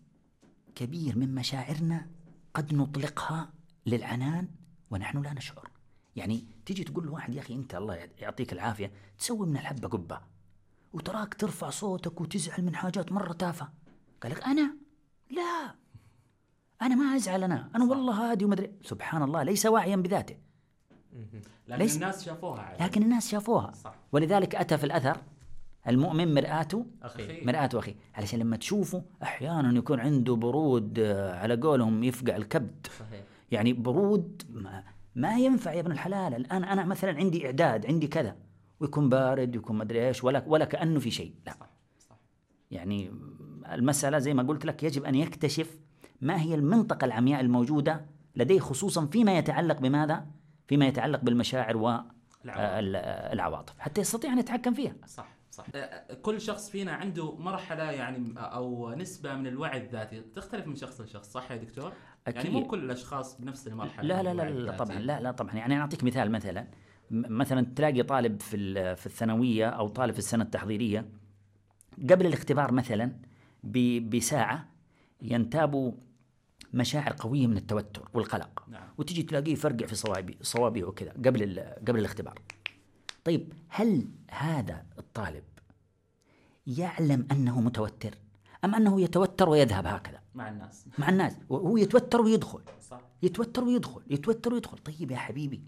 كبير 0.76 1.18
من 1.18 1.36
مشاعرنا 1.36 2.08
قد 2.54 2.74
نطلقها 2.74 3.50
للعنان 3.86 4.48
ونحن 4.92 5.22
لا 5.22 5.34
نشعر. 5.34 5.70
يعني 6.16 6.46
تيجي 6.66 6.84
تقول 6.84 7.06
لواحد 7.06 7.36
يا 7.36 7.42
أخي 7.42 7.56
أنت 7.56 7.76
الله 7.76 7.96
يعطيك 7.96 8.54
العافية 8.54 8.92
تسوي 9.20 9.48
من 9.48 9.58
الحبة 9.58 9.88
قبة 9.88 10.22
وتراك 10.94 11.34
ترفع 11.34 11.70
صوتك 11.70 12.22
وتزعل 12.22 12.64
من 12.66 12.76
حاجات 12.76 13.12
مرة 13.12 13.34
تافهة. 13.34 13.74
قال 14.22 14.32
لك 14.32 14.44
أنا؟ 14.44 14.76
لا. 15.30 15.76
أنا 16.82 16.96
ما 16.96 17.16
أزعل 17.16 17.44
أنا. 17.44 17.70
أنا 17.76 17.86
والله 17.86 18.32
هادي 18.32 18.46
ومدري 18.46 18.72
سبحان 18.82 19.24
الله 19.24 19.44
ليس 19.44 19.66
واعيا 19.66 19.96
بذاته. 19.96 20.36
لكن 21.68 21.80
ليس- 21.84 21.96
الناس 21.96 22.26
شافوها 22.26 22.62
عادي. 22.62 22.84
لكن 22.84 23.04
الناس 23.04 23.30
شافوها. 23.30 23.72
صح. 23.74 23.96
ولذلك 24.12 24.56
أتى 24.56 24.78
في 24.78 24.84
الأثر 24.84 25.18
المؤمن 25.88 26.34
مرآته 26.34 26.86
أخي. 27.04 27.46
مرآة 27.46 27.70
أخي. 27.74 27.96
علشان 28.16 28.40
لما 28.40 28.58
تشوفه 28.58 29.04
أحيانا 29.24 29.78
يكون 29.78 30.00
عنده 30.00 30.36
برود 30.36 31.00
آه، 31.00 31.40
على 31.40 31.56
قولهم 31.56 32.04
يفقع 32.04 32.36
الكبد. 32.36 32.88
صحيح. 33.00 33.24
يعني 33.52 33.74
برود 33.74 34.42
ما, 34.50 34.84
ما 35.16 35.38
ينفع 35.38 35.74
يا 35.74 35.80
ابن 35.80 35.92
الحلال. 35.92 36.34
الآن 36.36 36.64
أنا 36.64 36.86
مثلا 36.86 37.18
عندي 37.18 37.46
إعداد 37.46 37.86
عندي 37.86 38.08
كذا. 38.08 38.36
ويكون 38.80 39.10
بارد 39.10 39.56
ويكون 39.56 39.78
مدري 39.78 40.08
إيش 40.08 40.24
ولا 40.24 40.44
ولا 40.48 40.66
كأنه 40.66 41.00
في 41.00 41.12
شيء. 41.12 41.34
لا. 41.46 41.52
صح 41.54 41.70
صح. 42.10 42.20
يعني 42.72 43.12
المسألة 43.72 44.18
زي 44.20 44.34
ما 44.34 44.44
قلت 44.44 44.66
لك 44.66 44.84
يجب 44.84 45.04
أن 45.04 45.16
يكتشف 45.16 45.78
ما 46.22 46.42
هي 46.42 46.56
المنطقة 46.56 47.06
العمياء 47.06 47.42
الموجودة 47.42 48.06
لديه 48.36 48.60
خصوصا 48.60 49.06
فيما 49.06 49.38
يتعلق 49.38 49.80
بماذا؟ 49.80 50.26
فيما 50.68 50.88
يتعلق 50.88 51.20
بالمشاعر 51.20 51.78
والعواطف 52.46 53.80
حتى 53.80 54.02
يستطيع 54.02 54.34
أن 54.34 54.40
يتحكم 54.40 54.74
فيها 54.74 54.96
صح 55.06 55.38
صح 55.52 55.66
آه، 55.76 56.14
كل 56.14 56.42
شخص 56.42 56.70
فينا 56.70 56.92
عنده 56.92 57.36
مرحلة 57.36 57.84
يعني 57.84 58.34
أو 58.38 58.94
نسبة 58.96 59.36
من 59.36 59.48
الوعي 59.48 59.78
الذاتي 59.78 60.22
تختلف 60.22 60.68
من 60.68 60.76
شخص 60.76 61.02
لشخص 61.02 61.32
صح 61.32 61.52
يا 61.52 61.58
دكتور 61.58 61.94
يعني 62.28 62.40
أكيد. 62.40 62.52
مو 62.52 62.68
كل 62.68 62.84
الأشخاص 62.84 63.42
بنفس 63.42 63.68
المرحلة 63.68 64.08
لا 64.08 64.24
لا 64.24 64.34
لا, 64.34 64.50
لا. 64.50 64.78
طبعا 64.78 65.00
لا 65.00 65.20
لا 65.20 65.32
طبعا 65.32 65.54
يعني 65.56 65.74
أنا 65.74 65.82
أعطيك 65.82 66.04
مثال 66.04 66.32
مثلا 66.32 66.68
مثلا 67.12 67.66
تلاقي 67.76 68.04
طالب 68.04 68.42
في 68.42 68.96
في 68.96 69.06
الثانوية 69.06 69.70
أو 69.70 69.88
طالب 69.88 70.14
في 70.14 70.20
السنة 70.20 70.44
التحضيرية 70.44 71.10
قبل 72.10 72.26
الاختبار 72.26 72.72
مثلا 72.72 73.12
بساعة 74.10 74.70
ينتاب 75.22 75.98
مشاعر 76.78 77.16
قوية 77.20 77.48
من 77.48 77.58
التوتر 77.58 78.10
والقلق. 78.14 78.64
نعم. 78.68 78.88
وتجي 78.98 79.24
تلاقيه 79.24 79.54
يفرقع 79.54 79.86
في 79.86 79.96
صوابي 79.96 80.38
صوابعه 80.42 80.84
وكذا 80.84 81.12
قبل 81.12 81.60
قبل 81.88 82.00
الاختبار. 82.00 82.40
طيب 83.24 83.54
هل 83.68 84.08
هذا 84.32 84.86
الطالب 85.00 85.44
يعلم 86.68 87.28
أنه 87.32 87.62
متوتر 87.62 88.18
أم 88.66 88.76
أنه 88.76 89.02
يتوتر 89.02 89.50
ويذهب 89.50 89.86
هكذا؟ 89.86 90.20
مع 90.36 90.50
الناس. 90.50 90.86
مع 90.98 91.10
الناس. 91.10 91.34
وهو 91.50 91.78
يتوتر 91.78 92.22
ويدخل. 92.22 92.62
صح. 92.90 93.02
يتوتر 93.24 93.64
ويدخل. 93.64 94.02
يتوتر 94.10 94.54
ويدخل. 94.54 94.78
طيب 94.78 95.12
يا 95.12 95.18
حبيبي 95.18 95.62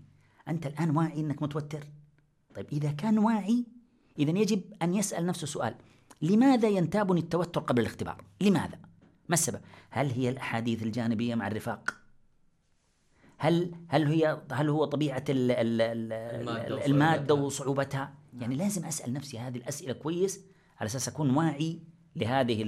أنت 0.47 0.65
الآن 0.65 0.97
واعي 0.97 1.19
أنك 1.19 1.41
متوتر؟ 1.41 1.83
طيب 2.55 2.65
إذا 2.71 2.91
كان 2.91 3.17
واعي 3.17 3.65
إذا 4.19 4.39
يجب 4.39 4.61
أن 4.81 4.93
يسأل 4.93 5.25
نفسه 5.25 5.47
سؤال 5.47 5.75
لماذا 6.21 6.67
ينتابني 6.67 7.19
التوتر 7.19 7.61
قبل 7.61 7.81
الاختبار؟ 7.81 8.23
لماذا؟ 8.41 8.79
ما 9.29 9.33
السبب؟ 9.33 9.61
هل 9.89 10.11
هي 10.11 10.29
الأحاديث 10.29 10.83
الجانبية 10.83 11.35
مع 11.35 11.47
الرفاق؟ 11.47 11.95
هل 13.37 13.75
هل 13.87 14.07
هي 14.07 14.41
هل 14.51 14.69
هو 14.69 14.85
طبيعة 14.85 15.23
ال 15.29 15.51
ال 15.51 15.81
ال 15.81 16.13
المادة 16.13 16.85
المادة 16.85 17.33
وصعوبتها. 17.33 17.45
وصعوبتها 17.45 18.13
يعني 18.39 18.55
لازم 18.55 18.85
أسأل 18.85 19.13
نفسي 19.13 19.39
هذه 19.39 19.57
الأسئلة 19.57 19.93
كويس 19.93 20.45
على 20.79 20.87
أساس 20.87 21.07
أكون 21.07 21.35
واعي 21.35 21.79
لهذه 22.15 22.63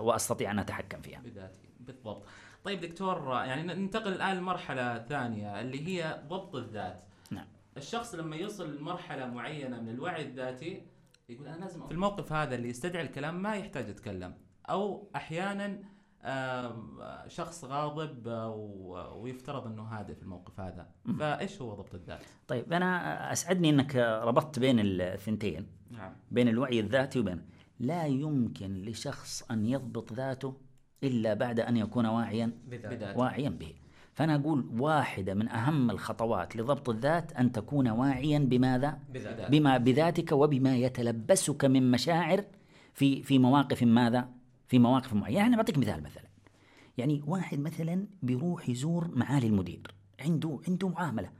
وأستطيع 0.00 0.50
أن 0.50 0.58
أتحكم 0.58 1.00
فيها. 1.02 1.20
بذاتي 1.20 1.68
بالضبط. 1.80 2.26
طيب 2.64 2.80
دكتور 2.80 3.30
يعني 3.30 3.62
ننتقل 3.62 4.12
الآن 4.12 4.36
لمرحلة 4.36 4.98
ثانية 4.98 5.60
اللي 5.60 5.86
هي 5.86 6.22
ضبط 6.28 6.56
الذات. 6.56 7.02
نعم. 7.30 7.46
الشخص 7.76 8.14
لما 8.14 8.36
يوصل 8.36 8.76
لمرحلة 8.76 9.26
معينة 9.26 9.80
من 9.80 9.88
الوعي 9.88 10.22
الذاتي 10.22 10.82
يقول 11.28 11.46
أنا 11.46 11.64
لازم 11.64 11.86
في 11.86 11.92
الموقف 11.92 12.32
هذا 12.32 12.54
اللي 12.54 12.68
يستدعي 12.68 13.02
الكلام 13.02 13.42
ما 13.42 13.56
يحتاج 13.56 13.88
يتكلم. 13.88 14.34
أو 14.70 15.08
أحيانا 15.16 15.78
شخص 17.28 17.64
غاضب 17.64 18.28
آه، 18.28 19.14
ويفترض 19.14 19.66
إنه 19.66 19.82
هادئ 19.82 20.14
في 20.14 20.22
الموقف 20.22 20.60
هذا. 20.60 20.86
فإيش 21.18 21.62
هو 21.62 21.74
ضبط 21.74 21.94
الذات؟ 21.94 22.20
طيب 22.48 22.72
أنا 22.72 23.32
أسعدني 23.32 23.70
أنك 23.70 23.96
ربطت 23.96 24.58
بين 24.58 24.76
الثنتين 24.80 25.66
نعم. 25.90 26.12
بين 26.30 26.48
الوعي 26.48 26.80
الذاتي 26.80 27.18
وبين. 27.18 27.42
لا 27.80 28.06
يمكن 28.06 28.82
لشخص 28.82 29.50
أن 29.50 29.66
يضبط 29.66 30.12
ذاته 30.12 30.54
إلا 31.02 31.34
بعد 31.34 31.60
أن 31.60 31.76
يكون 31.76 32.06
واعيا 32.06 32.52
بذات 32.66 32.92
بذات 32.94 33.16
واعيا 33.16 33.48
به. 33.48 33.74
فأنا 34.14 34.34
أقول 34.34 34.70
واحدة 34.78 35.34
من 35.34 35.48
أهم 35.48 35.90
الخطوات 35.90 36.56
لضبط 36.56 36.88
الذات 36.88 37.32
أن 37.32 37.52
تكون 37.52 37.88
واعيا 37.88 38.38
بماذا؟ 38.38 38.98
بذات 39.12 39.50
بما 39.50 39.78
بذاتك 39.78 40.32
وبما 40.32 40.76
يتلبسك 40.76 41.64
من 41.64 41.90
مشاعر 41.90 42.44
في 42.94 43.22
في 43.22 43.38
مواقف 43.38 43.82
ماذا؟ 43.82 44.28
في 44.70 44.78
مواقف 44.78 45.14
معينة. 45.14 45.38
يعني 45.38 45.56
بعطيك 45.56 45.78
مثال 45.78 46.02
مثلا. 46.02 46.24
يعني 46.98 47.22
واحد 47.26 47.58
مثلا 47.58 48.06
بيروح 48.22 48.68
يزور 48.68 49.10
معالي 49.14 49.46
المدير. 49.46 49.94
عنده 50.20 50.60
عنده 50.68 50.88
معاملة. 50.88 51.30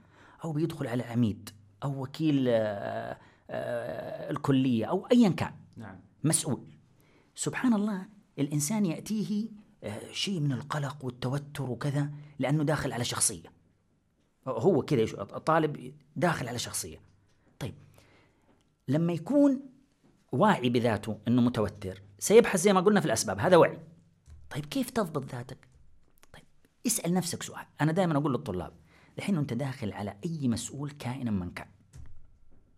أو 0.43 0.51
بيدخل 0.51 0.87
على 0.87 1.03
عميد 1.03 1.49
أو 1.83 2.03
وكيل 2.03 2.45
آه، 2.47 3.17
آه، 3.49 4.31
الكلية 4.31 4.85
أو 4.85 5.07
أيا 5.11 5.29
كان. 5.29 5.53
نعم. 5.77 5.99
مسؤول. 6.23 6.67
سبحان 7.35 7.73
الله 7.73 8.05
الإنسان 8.39 8.85
يأتيه 8.85 9.47
آه، 9.83 10.11
شيء 10.11 10.39
من 10.39 10.51
القلق 10.51 11.05
والتوتر 11.05 11.71
وكذا 11.71 12.11
لأنه 12.39 12.63
داخل 12.63 12.93
على 12.93 13.03
شخصية. 13.03 13.51
هو 14.47 14.81
كذا 14.81 15.03
الطالب 15.21 15.93
داخل 16.15 16.47
على 16.47 16.59
شخصية. 16.59 17.01
طيب. 17.59 17.73
لما 18.87 19.13
يكون 19.13 19.61
واعي 20.31 20.69
بذاته 20.69 21.17
أنه 21.27 21.41
متوتر 21.41 22.01
سيبحث 22.21 22.59
زي 22.59 22.73
ما 22.73 22.81
قلنا 22.81 22.99
في 22.99 23.05
الأسباب 23.05 23.39
هذا 23.39 23.57
وعي. 23.57 23.79
طيب 24.49 24.65
كيف 24.65 24.89
تضبط 24.89 25.31
ذاتك؟ 25.31 25.67
طيب 26.33 26.43
اسأل 26.87 27.13
نفسك 27.13 27.43
سؤال. 27.43 27.65
أنا 27.81 27.91
دائما 27.91 28.17
أقول 28.17 28.33
للطلاب 28.33 28.73
الحين 29.17 29.37
أنت 29.37 29.53
داخل 29.53 29.93
على 29.93 30.17
أي 30.25 30.47
مسؤول 30.47 30.91
كائنا 30.91 31.31
من 31.31 31.51
كان؟ 31.51 31.67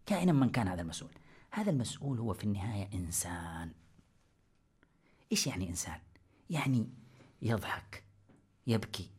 كائنا 0.05 0.31
من 0.31 0.49
كان 0.49 0.67
هذا 0.67 0.81
المسؤول؟ 0.81 1.11
هذا 1.51 1.71
المسؤول 1.71 2.19
هو 2.19 2.33
في 2.33 2.43
النهاية 2.43 2.89
إنسان. 2.93 3.71
إيش 5.31 5.47
يعني 5.47 5.69
إنسان؟ 5.69 5.99
يعني 6.49 6.89
يضحك 7.41 8.03
يبكي 8.67 9.09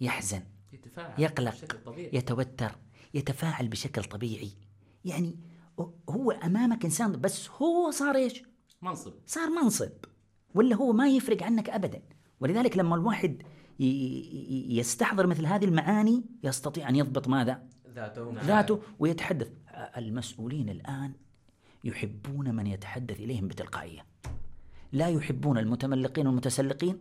يحزن 0.00 0.42
يتفاعل 0.72 1.20
يقلق 1.22 1.52
بشكل 1.52 1.78
طبيعي. 1.84 2.10
يتوتر 2.12 2.78
يتفاعل 3.14 3.68
بشكل 3.68 4.04
طبيعي. 4.04 4.52
يعني 5.04 5.36
هو 6.10 6.30
أمامك 6.30 6.84
إنسان 6.84 7.20
بس 7.20 7.50
هو 7.50 7.90
صار 7.90 8.16
إيش؟ 8.16 8.42
منصب. 8.82 9.12
صار 9.26 9.50
منصب 9.50 9.92
ولا 10.54 10.76
هو 10.76 10.92
ما 10.92 11.08
يفرق 11.08 11.42
عنك 11.42 11.70
ابدا. 11.70 12.02
ولذلك 12.40 12.76
لما 12.78 12.96
الواحد 12.96 13.42
يستحضر 14.68 15.26
مثل 15.26 15.46
هذه 15.46 15.64
المعاني 15.64 16.24
يستطيع 16.44 16.88
أن 16.88 16.96
يضبط 16.96 17.28
ماذا؟ 17.28 17.62
ذاته 17.94 18.34
ذاته 18.44 18.80
ويتحدث. 18.98 19.52
المسؤولين 19.96 20.68
الآن 20.68 21.12
يحبون 21.84 22.54
من 22.54 22.66
يتحدث 22.66 23.20
إليهم 23.20 23.48
بتلقائية. 23.48 24.06
لا 24.92 25.08
يحبون 25.08 25.58
المتملقين 25.58 26.26
والمتسلقين 26.26 26.98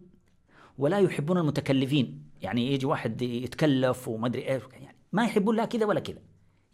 ولا 0.78 1.00
يحبون 1.00 1.38
المتكلفين. 1.38 2.24
يعني 2.42 2.74
يجي 2.74 2.86
واحد 2.86 3.22
يتكلف 3.22 4.08
وما 4.08 4.28
أدري 4.28 4.50
إيش 4.50 4.64
يعني 4.74 4.96
ما 5.14 5.26
يحبون 5.26 5.56
لا 5.56 5.66
كذا 5.66 5.86
ولا 5.86 6.00
كذا. 6.00 6.20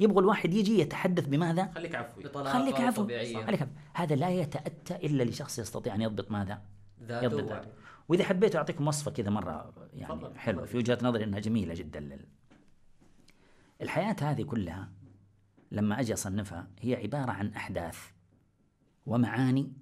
يبغوا 0.02 0.22
الواحد 0.22 0.54
يجي 0.54 0.80
يتحدث 0.80 1.28
بماذا؟ 1.28 1.72
خليك 1.76 1.96
عفوي 1.96 2.24
بطلاقة 2.24 2.54
خليك 2.54 2.82
عفو 2.82 3.04
طبيعية. 3.04 3.46
خليك 3.46 3.62
عفو 3.62 3.72
هذا 3.94 4.16
لا 4.16 4.30
يتأتى 4.30 4.96
إلا 4.96 5.24
لشخص 5.24 5.60
يستطيع 5.60 5.96
أن 5.96 6.02
يضبط 6.02 6.32
ماذا؟ 6.32 6.62
ذاته 7.04 7.26
يضبط. 7.26 7.50
ذاته 7.50 7.68
وإذا 8.10 8.24
حبيت 8.24 8.56
أعطيكم 8.56 8.88
وصفة 8.88 9.12
كذا 9.12 9.30
مرة 9.30 9.74
يعني 9.94 10.14
تفضل، 10.14 10.38
حلوة. 10.38 10.66
في 10.66 10.78
وجهة 10.78 10.98
نظري 11.02 11.24
أنها 11.24 11.40
جميلة 11.40 11.74
جدا 11.74 12.00
لل... 12.00 12.26
الحياة 13.82 14.16
هذه 14.22 14.44
كلها 14.44 14.90
لما 15.72 16.00
أجي 16.00 16.14
أصنفها 16.14 16.68
هي 16.80 16.96
عبارة 16.96 17.32
عن 17.32 17.54
أحداث 17.54 18.00
ومعاني 19.06 19.74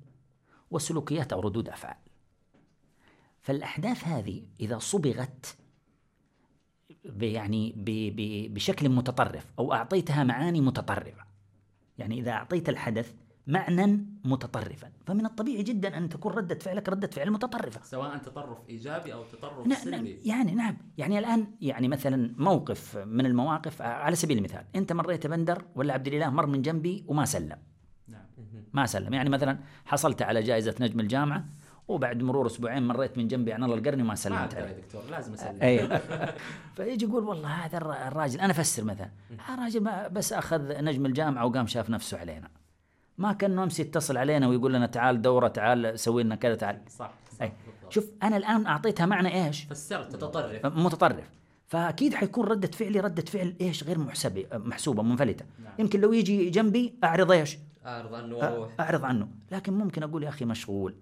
وسلوكيات 0.72 1.34
أو 1.34 1.40
ردود 1.40 1.70
أفعال 1.70 1.98
فالأحداث 3.42 4.08
هذه 4.08 4.44
إذا 4.60 4.78
صبغت 4.80 5.58
يعني 7.22 7.74
ب 7.78 7.86
ب 8.16 8.54
بشكل 8.54 8.90
متطرف 8.90 9.46
أو 9.60 9.74
أعطيتها 9.74 10.24
معاني 10.24 10.62
متطرفة. 10.62 11.24
يعني 11.98 12.20
إذا 12.20 12.32
أعطيت 12.32 12.70
الحدث 12.70 13.14
معنى 13.48 14.06
متطرفا. 14.26 14.92
فمن 15.06 15.26
الطبيعي 15.26 15.64
جدا 15.64 15.98
أن 15.98 16.10
تكون 16.10 16.34
ردة 16.34 16.56
فعلك 16.56 16.90
ردة 16.90 17.08
فعل 17.08 17.32
متطرفة. 17.32 17.82
سواء 17.84 18.18
تطرف 18.18 18.58
إيجابي 18.70 19.14
أو 19.14 19.24
تطرف 19.24 19.68
نعم 19.68 19.70
نعم 19.70 19.78
سلبي 19.78 20.20
يعني 20.26 20.52
نعم. 20.56 20.78
يعني 20.98 21.20
الآن 21.20 21.48
يعني 21.62 21.88
مثلا 21.88 22.34
موقف 22.38 22.98
من 22.98 23.26
المواقف 23.26 23.82
على 23.82 24.16
سبيل 24.16 24.38
المثال 24.38 24.66
أنت 24.76 24.94
مريت 24.94 25.28
بندر 25.28 25.66
ولا 25.76 25.94
عبد 25.94 26.08
الإله 26.08 26.30
مر 26.30 26.46
من 26.46 26.62
جنبي 26.62 27.04
وما 27.08 27.26
سلم. 27.26 27.58
نعم. 28.08 28.26
ما 28.74 28.86
سلم. 28.86 29.14
يعني 29.14 29.30
مثلا 29.30 29.60
حصلت 29.86 30.22
على 30.22 30.42
جائزة 30.42 30.76
نجم 30.80 31.00
الجامعة 31.00 31.46
وبعد 31.90 32.24
مرور 32.24 32.46
أسبوعين 32.48 32.88
مريت 32.88 33.18
من 33.18 33.28
جنبي 33.28 33.54
عن 33.54 33.64
الله 33.64 33.76
القرني 33.76 34.02
وما 34.02 34.10
ما 34.10 34.16
سلمت 34.16 34.56
عليه. 34.56 34.72
دكتور 34.72 35.02
لازم 35.12 35.34
أسلم. 35.34 35.58
اي 35.62 36.00
فيجي 36.76 37.06
يقول 37.06 37.24
والله 37.24 37.48
هذا 37.50 37.78
الر- 37.78 38.08
الراجل 38.08 38.40
أنا 38.40 38.52
أفسر 38.52 38.84
مثلا 38.84 39.10
هذا 39.46 39.54
الراجل 39.58 39.84
ما- 39.84 40.08
بس 40.08 40.34
أخذ 40.34 40.84
نجم 40.84 41.06
الجامعة 41.06 41.46
وقام 41.46 41.68
شاف 41.68 41.90
نفسه 41.90 42.18
علينا. 42.18 42.50
ما 43.18 43.34
كان 43.34 43.60
أمس 43.60 43.80
يتصل 43.80 44.18
علينا 44.18 44.48
ويقول 44.48 44.74
لنا 44.74 44.86
تعال 44.86 45.22
دورة 45.22 45.48
تعال 45.48 46.00
سوي 46.00 46.24
لنا 46.24 46.36
كذا 46.36 46.56
تعال. 46.56 46.82
صح 46.90 47.12
صح 47.32 47.42
أي. 47.42 47.52
شوف 47.90 48.06
أنا 48.24 48.38
الآن 48.38 48.66
أعطيتها 48.66 49.06
معنى 49.06 49.46
إيش؟ 49.46 49.64
فسرت 49.64 50.16
متطرف 50.16 50.66
متطرف. 50.66 51.30
فأكيد 51.68 52.14
حيكون 52.14 52.46
ردة 52.48 52.68
فعلي 52.68 53.00
ردة 53.00 53.22
فعل 53.26 53.56
إيش؟ 53.62 53.84
غير 53.84 54.00
محسبه 54.00 54.46
محسوبة 54.54 55.04
منفلتة. 55.04 55.46
نعم. 55.64 55.74
يمكن 55.80 56.02
لو 56.02 56.14
يجي 56.14 56.50
جنبي 56.50 56.94
أعرض 57.04 57.32
إيش؟ 57.32 57.58
أعرض 57.86 58.14
عنه. 58.16 58.36
وأروح 58.36 58.70
أعرض 58.80 59.06
عنه. 59.06 59.28
لكن 59.52 59.74
ممكن 59.74 60.04
أقول 60.04 60.24
يا 60.24 60.30
أخي 60.30 60.46
مشغول. 60.46 60.96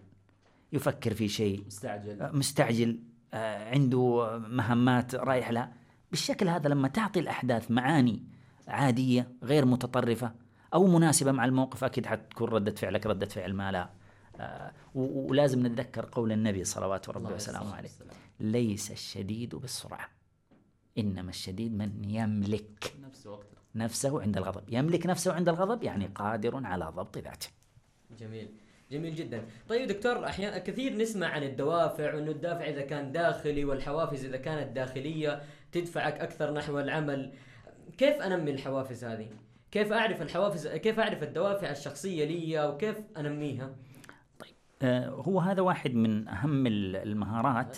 يفكر 0.74 1.13
في 1.13 1.27
شيء. 1.27 1.63
مستعجل. 1.65 2.29
مستعجل. 2.33 3.00
آه، 3.33 3.69
عنده 3.69 4.38
مهمات 4.39 5.15
رايح 5.15 5.51
لها. 5.51 5.74
بالشكل 6.12 6.47
هذا 6.47 6.69
لما 6.69 6.88
تعطي 6.88 7.19
الأحداث 7.19 7.71
معاني 7.71 8.24
عادية 8.67 9.31
غير 9.43 9.65
متطرفة 9.65 10.31
أو 10.74 10.88
مناسبة 10.88 11.31
مع 11.31 11.45
الموقف 11.45 11.83
أكيد 11.83 12.05
حتكون 12.05 12.50
ردة 12.50 12.71
فعلك 12.71 13.05
ردة 13.05 13.25
فعل 13.25 13.53
ما 13.53 13.71
لا. 13.71 13.89
آه، 14.39 14.71
ولازم 14.95 15.65
نتذكر 15.67 16.05
قول 16.12 16.31
النبي 16.31 16.63
صلوات 16.63 17.09
ربي 17.09 17.17
الله 17.17 17.36
وسلامه. 17.36 17.75
عليه. 17.75 17.89
ليس 18.39 18.91
الشديد 18.91 19.55
بالسرعة 19.55 20.09
إنما 20.97 21.29
الشديد 21.29 21.74
من 21.74 22.09
يملك 22.09 22.93
نفس 23.03 23.27
وقت 23.27 23.47
نفسه 23.75 24.21
عند 24.21 24.38
الغضب. 24.38 24.63
يملك 24.69 25.05
نفسه 25.05 25.33
عند 25.33 25.50
الغضب 25.50 25.83
يعني 25.83 26.05
قادر 26.05 26.65
على 26.65 26.86
ضبط 26.86 27.17
ذاته. 27.17 27.47
جميل. 28.19 28.50
جميل 28.91 29.15
جدا 29.15 29.46
طيب 29.70 29.88
دكتور 29.88 30.25
أحيانا 30.25 30.58
كثير 30.58 30.98
نسمع 30.98 31.27
عن 31.27 31.44
الدوافع 31.44 32.15
وأنه 32.15 32.32
الدافع 32.32 32.70
إذا 32.70 32.82
كان 32.82 33.12
داخلي 33.12 33.65
والحوافز 33.65 34.25
إذا 34.25 34.38
كانت 34.38 34.75
داخلية 34.75 35.41
تدفعك 35.72 36.20
أكثر 36.20 36.53
نحو 36.53 36.79
العمل 36.79 37.34
كيف 37.98 38.15
أنمي 38.22 38.51
الحوافز 38.51 39.03
هذه 39.06 39.27
كيف 39.72 39.91
أعرف 39.94 40.22
الحوافز 40.22 40.67
كيف 40.67 41.00
أعرف 41.00 41.24
الدوافع 41.24 41.72
الشخصية 41.72 42.25
لي 42.25 42.67
وكيف 42.67 42.98
أنميها 43.17 43.75
آه، 44.82 45.10
هو 45.10 45.39
هذا 45.39 45.62
واحد 45.62 45.94
من 45.94 46.27
أهم 46.27 46.67
ال- 46.67 46.96
المهارات 46.96 47.77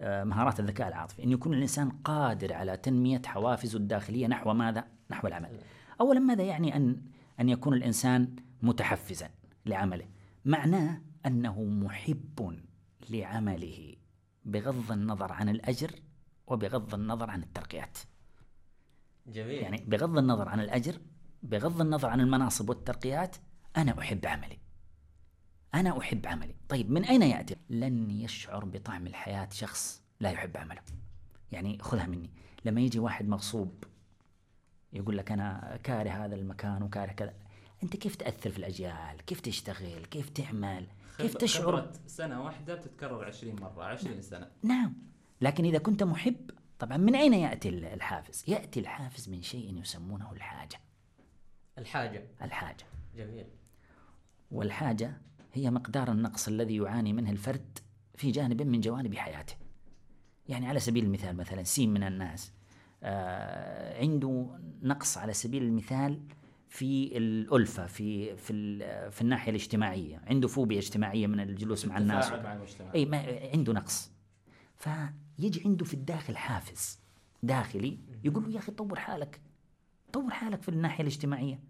آه، 0.00 0.24
مهارات 0.24 0.60
الذكاء 0.60 0.88
العاطفي 0.88 1.24
إن 1.24 1.30
يكون 1.32 1.54
الإنسان 1.54 1.88
قادر 1.90 2.52
على 2.52 2.76
تنمية 2.76 3.22
حوافزه 3.26 3.78
الداخلية 3.78 4.26
نحو 4.26 4.52
ماذا؟ 4.54 4.84
نحو 5.10 5.28
العمل. 5.28 5.48
اولا 6.00 6.20
ماذا 6.20 6.42
يعني 6.42 6.76
ان 6.76 6.96
أن 7.40 7.48
يكون 7.48 7.74
الإنسان 7.74 8.28
متحفزا 8.62 9.28
لعمله؟ 9.66 10.04
معناه 10.44 11.00
أنه 11.26 11.64
محب 11.64 12.58
لعمله 13.10 13.96
بغض 14.44 14.92
النظر 14.92 15.32
عن 15.32 15.48
الأجر 15.48 15.90
وبغض 16.46 16.94
النظر 16.94 17.30
عن 17.30 17.42
الترقيات. 17.42 17.98
جميل. 19.26 19.62
يعني 19.62 19.84
بغض 19.86 20.18
النظر 20.18 20.48
عن 20.48 20.60
الأجر 20.60 21.00
بغض 21.42 21.80
النظر 21.80 22.08
عن 22.08 22.20
المناصب 22.20 22.68
والترقيات 22.68 23.36
أنا 23.76 23.98
أحب 23.98 24.26
عملي. 24.26 24.58
أنا 25.74 25.98
أحب 25.98 26.26
عملي. 26.26 26.54
طيب 26.68 26.90
من 26.90 27.04
أين 27.04 27.22
يأتي؟ 27.22 27.56
لن 27.70 28.10
يشعر 28.10 28.64
بطعم 28.64 29.06
الحياة 29.06 29.48
شخص 29.52 30.02
لا 30.20 30.30
يحب 30.30 30.56
عمله. 30.56 30.82
يعني 31.52 31.78
خذها 31.78 32.06
مني. 32.06 32.30
لما 32.64 32.80
يجي 32.80 32.98
واحد 32.98 33.28
مغصوب 33.28 33.84
يقول 34.92 35.18
لك 35.18 35.32
أنا 35.32 35.78
كاره 35.82 36.10
هذا 36.10 36.34
المكان 36.34 36.82
وكاره 36.82 37.12
كذا. 37.12 37.34
أنت 37.82 37.96
كيف 37.96 38.16
تأثر 38.16 38.50
في 38.50 38.58
الأجيال؟ 38.58 39.22
كيف 39.26 39.40
تشتغل؟ 39.40 40.04
كيف 40.10 40.28
تعمل؟ 40.30 40.86
كيف 41.18 41.36
تشعر؟ 41.36 41.62
خبرة 41.62 41.92
سنة 42.06 42.44
واحدة 42.44 42.74
بتتكرر 42.74 43.24
20 43.24 43.56
مرة 43.60 43.84
20 43.84 44.22
سنة. 44.22 44.50
نعم. 44.62 44.94
لكن 45.40 45.64
إذا 45.64 45.78
كنت 45.78 46.02
محب 46.02 46.50
طبعا 46.78 46.96
من 46.96 47.14
أين 47.14 47.34
يأتي 47.34 47.68
ال- 47.68 47.84
الحافز؟ 47.84 48.44
يأتي 48.48 48.80
الحافز 48.80 49.28
من 49.28 49.42
شيء 49.42 49.80
يسمونه 49.80 50.32
الحاجة. 50.32 50.80
الحاجة. 51.78 52.24
الحاجة. 52.42 52.84
جميل. 53.16 53.46
والحاجة 54.50 55.20
هي 55.52 55.70
مقدار 55.70 56.12
النقص 56.12 56.48
الذي 56.48 56.76
يعاني 56.76 57.12
منه 57.12 57.30
الفرد 57.30 57.78
في 58.14 58.30
جانب 58.30 58.62
من 58.62 58.80
جوانب 58.80 59.14
حياته. 59.14 59.54
يعني 60.48 60.68
على 60.68 60.80
سبيل 60.80 61.04
المثال 61.04 61.36
مثلا 61.36 61.62
سين 61.62 61.94
من 61.94 62.02
الناس 62.02 62.52
آه 63.02 64.00
عنده 64.00 64.58
نقص 64.82 65.18
على 65.18 65.32
سبيل 65.32 65.62
المثال 65.62 66.20
في 66.72 67.16
الألفة 67.18 67.86
في 67.86 68.36
في 68.36 68.52
في 69.10 69.20
الناحية 69.22 69.50
الاجتماعية. 69.50 70.22
عنده 70.26 70.48
فوبيا 70.48 70.78
اجتماعية 70.78 71.26
من 71.26 71.40
الجلوس 71.40 71.86
مع 71.86 71.98
الناس. 71.98 72.32
مع 72.32 72.52
المجتمع. 72.52 72.94
إي 72.94 73.04
ما 73.04 73.38
عنده 73.54 73.72
نقص. 73.72 74.12
فيجي 74.76 75.62
عنده 75.64 75.84
في 75.84 75.94
الداخل 75.94 76.36
حافز 76.36 76.98
داخلي 77.42 77.98
يقول 78.24 78.44
له 78.44 78.50
يا 78.50 78.58
أخي 78.58 78.72
طور 78.72 78.98
حالك 78.98 79.40
طور 80.12 80.30
حالك 80.30 80.62
في 80.62 80.68
الناحية 80.68 81.02
الاجتماعية. 81.02 81.60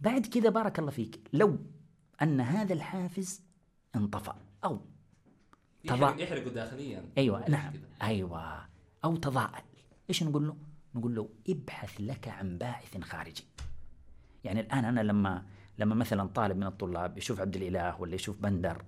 بعد 0.00 0.26
كذا 0.26 0.48
بارك 0.50 0.78
الله 0.78 0.90
فيك. 0.90 1.20
لو 1.32 1.58
أن 2.22 2.40
هذا 2.40 2.72
الحافز 2.72 3.42
انطفأ 3.96 4.36
أو 4.64 4.80
تضع- 5.84 5.94
يحرق 5.94 6.22
يحرقوا 6.22 6.52
داخليا. 6.52 7.04
أيوه 7.18 7.50
نعم. 7.50 7.72
أيوه. 8.02 8.68
أو 9.04 9.16
تضاءل. 9.16 9.62
إيش 10.08 10.22
نقول 10.22 10.46
له؟ 10.46 10.56
نقول 10.94 11.14
له 11.14 11.28
ابحث 11.48 12.00
لك 12.00 12.28
عن 12.28 12.58
باعث 12.58 13.00
خارجي. 13.00 13.44
يعني 14.44 14.60
الآن 14.60 14.84
أنا 14.84 15.00
لما 15.00 15.42
لما 15.78 15.94
مثلا 15.94 16.28
طالب 16.28 16.56
من 16.56 16.66
الطلاب 16.66 17.18
يشوف 17.18 17.40
عبد 17.40 17.56
الإله 17.56 18.00
ولا 18.00 18.14
يشوف 18.14 18.36
بندر 18.40 18.82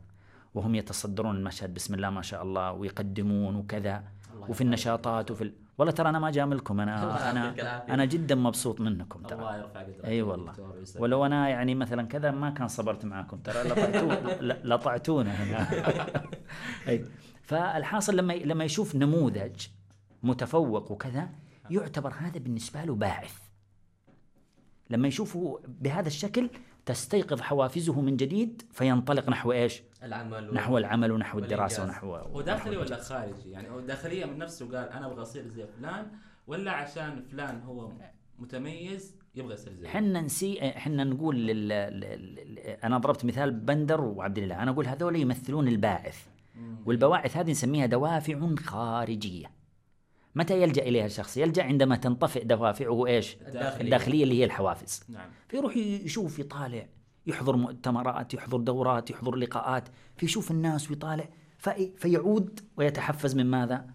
وهم 0.55 0.75
يتصدرون 0.75 1.37
المشهد 1.37 1.75
بسم 1.75 1.95
الله 1.95 2.11
ما 2.11 2.23
شاء 2.23 2.43
الله 2.43 2.73
ويقدمون 2.73 3.57
وكذا 3.57 4.05
الله 4.35 4.51
وفي 4.51 4.61
النشاطات 4.61 5.31
وفي 5.31 5.45
ال... 5.45 5.53
والله 5.79 5.93
ترى 5.93 6.09
أنا 6.09 6.19
ما 6.19 6.31
جاملكم 6.31 6.81
الله 6.81 7.31
أنا 7.31 7.31
أنا. 7.31 7.95
أنا 7.95 8.05
جدا 8.05 8.35
مبسوط 8.35 8.81
منكم 8.81 9.19
الله 9.19 9.29
ترى 9.29 9.59
يرفع 9.59 9.81
قدرك 9.83 10.05
أي 10.05 10.23
والله. 10.23 10.53
ولو 10.99 11.27
أنا 11.27 11.49
يعني 11.49 11.75
مثلا 11.75 12.07
كذا 12.07 12.31
ما 12.31 12.51
كان 12.51 12.69
صبرت 12.69 13.05
معاكم 13.05 13.37
ترى 13.37 13.69
لطعتون 13.69 14.17
لطعتونا 14.41 15.31
هنا. 15.31 15.61
أي. 16.89 17.05
فالحاصل 17.43 18.17
لما 18.17 18.33
لما 18.33 18.65
يشوف 18.65 18.95
نموذج 18.95 19.67
متفوق 20.23 20.93
وكذا 20.93 21.29
يعتبر 21.71 22.13
هذا 22.19 22.39
بالنسبة 22.39 22.85
له 22.85 22.95
باعث. 22.95 23.44
لما 24.95 25.09
يشوفه 25.09 25.61
بهذا 25.81 26.07
الشكل 26.07 26.51
تستيقظ 26.87 27.41
حوافزه 27.41 28.01
من 28.01 28.17
جديد 28.17 28.63
فينطلق 28.73 29.29
نحو 29.29 29.53
إيش؟ 29.53 29.83
العمل 30.03 30.55
نحو 30.55 30.79
العمل 30.79 31.13
ونحو 31.13 31.39
الدراسة. 31.39 31.85
ونحو 31.85 32.15
هو 32.15 32.41
داخلي 32.41 32.77
ولا 32.77 32.97
خارجي 32.97 33.51
يعني 33.51 33.71
هو 33.71 33.81
داخليا 33.81 34.27
من 34.27 34.39
نفسه 34.39 34.67
قال 34.67 34.89
أنا 34.89 35.07
أبغى 35.07 35.23
أصير 35.23 35.49
زي 35.49 35.67
فلان 35.67 36.07
ولا 36.47 36.73
عشان 36.73 37.23
فلان 37.23 37.61
هو 37.63 37.93
متميز 38.39 39.15
يبغى 39.35 39.55
يصير 39.55 39.73
زيه 39.73 39.89
حنا 39.89 40.21
نسي 40.21 40.61
حنا 40.61 41.05
نقول 41.05 41.37
لل... 41.47 41.69
لل... 41.69 42.59
أنا 42.59 42.99
ضربت 42.99 43.25
مثال 43.25 43.51
بندر 43.51 44.01
وعبد 44.01 44.39
الله 44.39 44.63
أنا 44.63 44.71
أقول 44.71 44.87
هذول 44.87 45.17
يمثلون 45.17 45.69
الباعث. 45.69 46.27
والبواعث 46.87 47.37
هذه 47.37 47.51
نسميها 47.51 47.87
دوافع 47.87 48.55
خارجية 48.57 49.47
متى 50.35 50.63
يلجأ 50.63 50.83
إليها 50.83 51.07
الشخص؟ 51.07 51.37
يلجأ 51.37 51.63
عندما 51.63 51.97
تنطفئ 51.97 52.45
دوافعه 52.45 53.07
إيش؟ 53.07 53.37
الداخلية. 53.37 53.81
الداخلية 53.81 54.25
اللي 54.25 54.41
هي 54.41 54.45
الحوافز. 54.45 55.05
نعم. 55.09 55.31
فيروح 55.49 55.77
يشوف 55.77 56.39
يطالع 56.39 56.87
يحضر 57.27 57.57
مؤتمرات 57.57 58.35
يحضر 58.35 58.59
دورات 58.59 59.11
يحضر 59.11 59.35
لقاءات 59.35 59.89
فيشوف 60.17 60.51
الناس 60.51 60.91
ويطالع 60.91 61.29
في... 61.59 61.93
فيعود 61.97 62.61
ويتحفز 62.77 63.35
من 63.35 63.47
ماذا؟ 63.47 63.87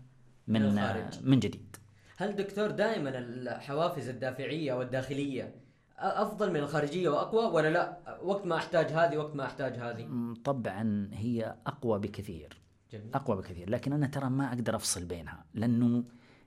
من 0.48 0.62
من 0.62 0.68
الخارج. 0.68 1.20
من 1.24 1.40
جديد. 1.40 1.76
هل 2.18 2.36
دكتور 2.36 2.72
دائما 2.72 3.10
الحوافز 3.20 4.10
الدافعية 4.10 4.74
والداخلية 4.74 5.56
أفضل 5.98 6.50
من 6.50 6.60
الخارجية 6.60 7.10
وأقوى 7.10 7.46
ولا 7.46 7.70
لا؟ 7.70 7.98
وقت 8.24 8.46
ما 8.46 8.56
أحتاج 8.56 8.86
هذه 8.86 9.18
وقت 9.18 9.36
ما 9.36 9.46
أحتاج 9.46 9.74
هذه. 9.74 10.34
طبعا 10.44 11.10
هي 11.14 11.56
أقوى 11.68 12.00
بكثير. 12.00 12.62
جميل. 12.92 13.10
أقوى 13.14 13.38
بكثير. 13.38 13.70
لكن 13.70 13.94
أنا 13.94 14.08
ترى 14.08 14.30
ما 14.30 14.48
أقدر 14.48 14.76
أفصل 14.76 15.06
بينها 15.06 15.46
لأنه 15.54 16.04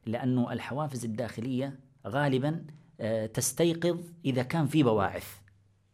لأنه 0.07 0.53
الحوافز 0.53 1.05
الداخلية 1.05 1.79
غالبا 2.07 2.65
آه، 3.01 3.27
تستيقظ 3.27 4.01
إذا 4.25 4.43
كان 4.43 4.67
في 4.67 4.83
بواعث. 4.83 5.39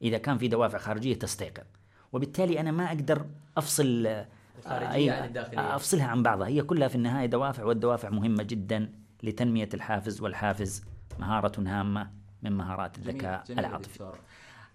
إذا 0.03 0.19
كان 0.19 0.39
في 0.39 0.49
دوافع 0.49 0.79
خارجية 0.79 1.15
تستيقظ. 1.15 1.65
وبالتالي 2.13 2.61
أنا 2.61 2.71
ما 2.71 2.87
أقدر 2.89 3.27
أفصل 3.57 4.07
آه، 4.07 4.29
الخارجية 4.59 5.13
أي- 5.13 5.15
عن 5.23 5.29
الداخلية. 5.29 5.77
أفصلها 5.77 6.07
عن 6.07 6.23
بعضها. 6.23 6.47
هي 6.49 6.63
كلها 6.63 6.89
في 6.89 6.95
النهاية 6.95 7.27
دوافع 7.27 7.65
والدوافع 7.65 8.11
مهمة 8.11 8.43
جدا 8.43 8.93
لتنمية 9.23 9.69
الحافز 9.75 10.21
والحافز 10.21 10.85
مهارة 11.19 11.61
هامة 11.61 12.11
من 12.43 12.53
مهارات 12.53 12.99
جميل 13.01 13.09
الذكاء 13.11 13.45
جميل 13.45 13.65
يا 13.65 13.69
العاطفي. 13.69 13.93
دكتور 13.93 14.19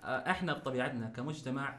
آه، 0.04 0.32
إحنا 0.32 0.54
بطبيعتنا 0.54 1.08
كمجتمع 1.10 1.78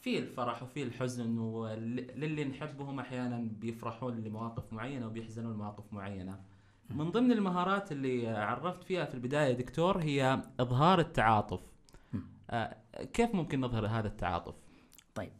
في 0.00 0.18
الفرح 0.18 0.62
وفي 0.62 0.82
الحزن 0.82 1.38
وللي 1.38 2.44
نحبهم 2.44 3.00
أحيانا 3.00 3.48
بيفرحون 3.60 4.16
لمواقف 4.24 4.72
معينة 4.72 5.06
وبيحزنون 5.06 5.52
لمواقف 5.54 5.84
معينة. 5.92 6.38
من 6.90 7.10
ضمن 7.10 7.32
المهارات 7.32 7.92
اللي 7.92 8.28
عرفت 8.28 8.84
فيها 8.84 9.04
في 9.04 9.14
البداية 9.14 9.52
دكتور 9.52 9.98
هي 9.98 10.42
إظهار 10.60 10.98
التعاطف. 10.98 11.60
آه، 12.50 12.76
كيف 13.12 13.34
ممكن 13.34 13.60
نظهر 13.60 13.86
هذا 13.86 14.08
التعاطف؟ 14.08 14.54
طيب 15.14 15.32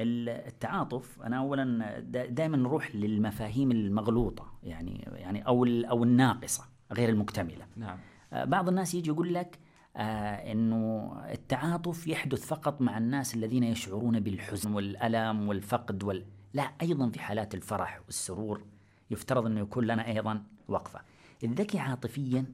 التعاطف 0.00 1.22
أنا 1.22 1.38
اولا 1.38 1.98
دائما 2.30 2.56
نروح 2.56 2.94
للمفاهيم 2.94 3.70
المغلوطة 3.70 4.52
يعني 4.62 5.08
يعني 5.12 5.46
أو 5.46 5.64
أو 5.64 6.04
الناقصة 6.04 6.64
غير 6.92 7.08
المكتملة. 7.08 7.66
نعم. 7.76 7.98
آه، 8.32 8.44
بعض 8.44 8.68
الناس 8.68 8.94
يجي 8.94 9.10
يقول 9.10 9.34
لك 9.34 9.58
آه 9.96 10.52
إنه 10.52 11.12
التعاطف 11.32 12.06
يحدث 12.06 12.46
فقط 12.46 12.80
مع 12.80 12.98
الناس 12.98 13.34
الذين 13.34 13.64
يشعرون 13.64 14.20
بالحزن 14.20 14.72
والألم 14.72 15.48
والفقد 15.48 16.04
وال... 16.04 16.24
لا 16.54 16.62
أيضا 16.82 17.10
في 17.10 17.20
حالات 17.20 17.54
الفرح 17.54 18.00
والسرور. 18.06 18.64
يفترض 19.10 19.46
إنه 19.46 19.60
يكون 19.60 19.84
لنا 19.84 20.06
أيضا 20.06 20.42
وقفة. 20.68 21.00
الذكي 21.44 21.78
عاطفيا 21.78 22.44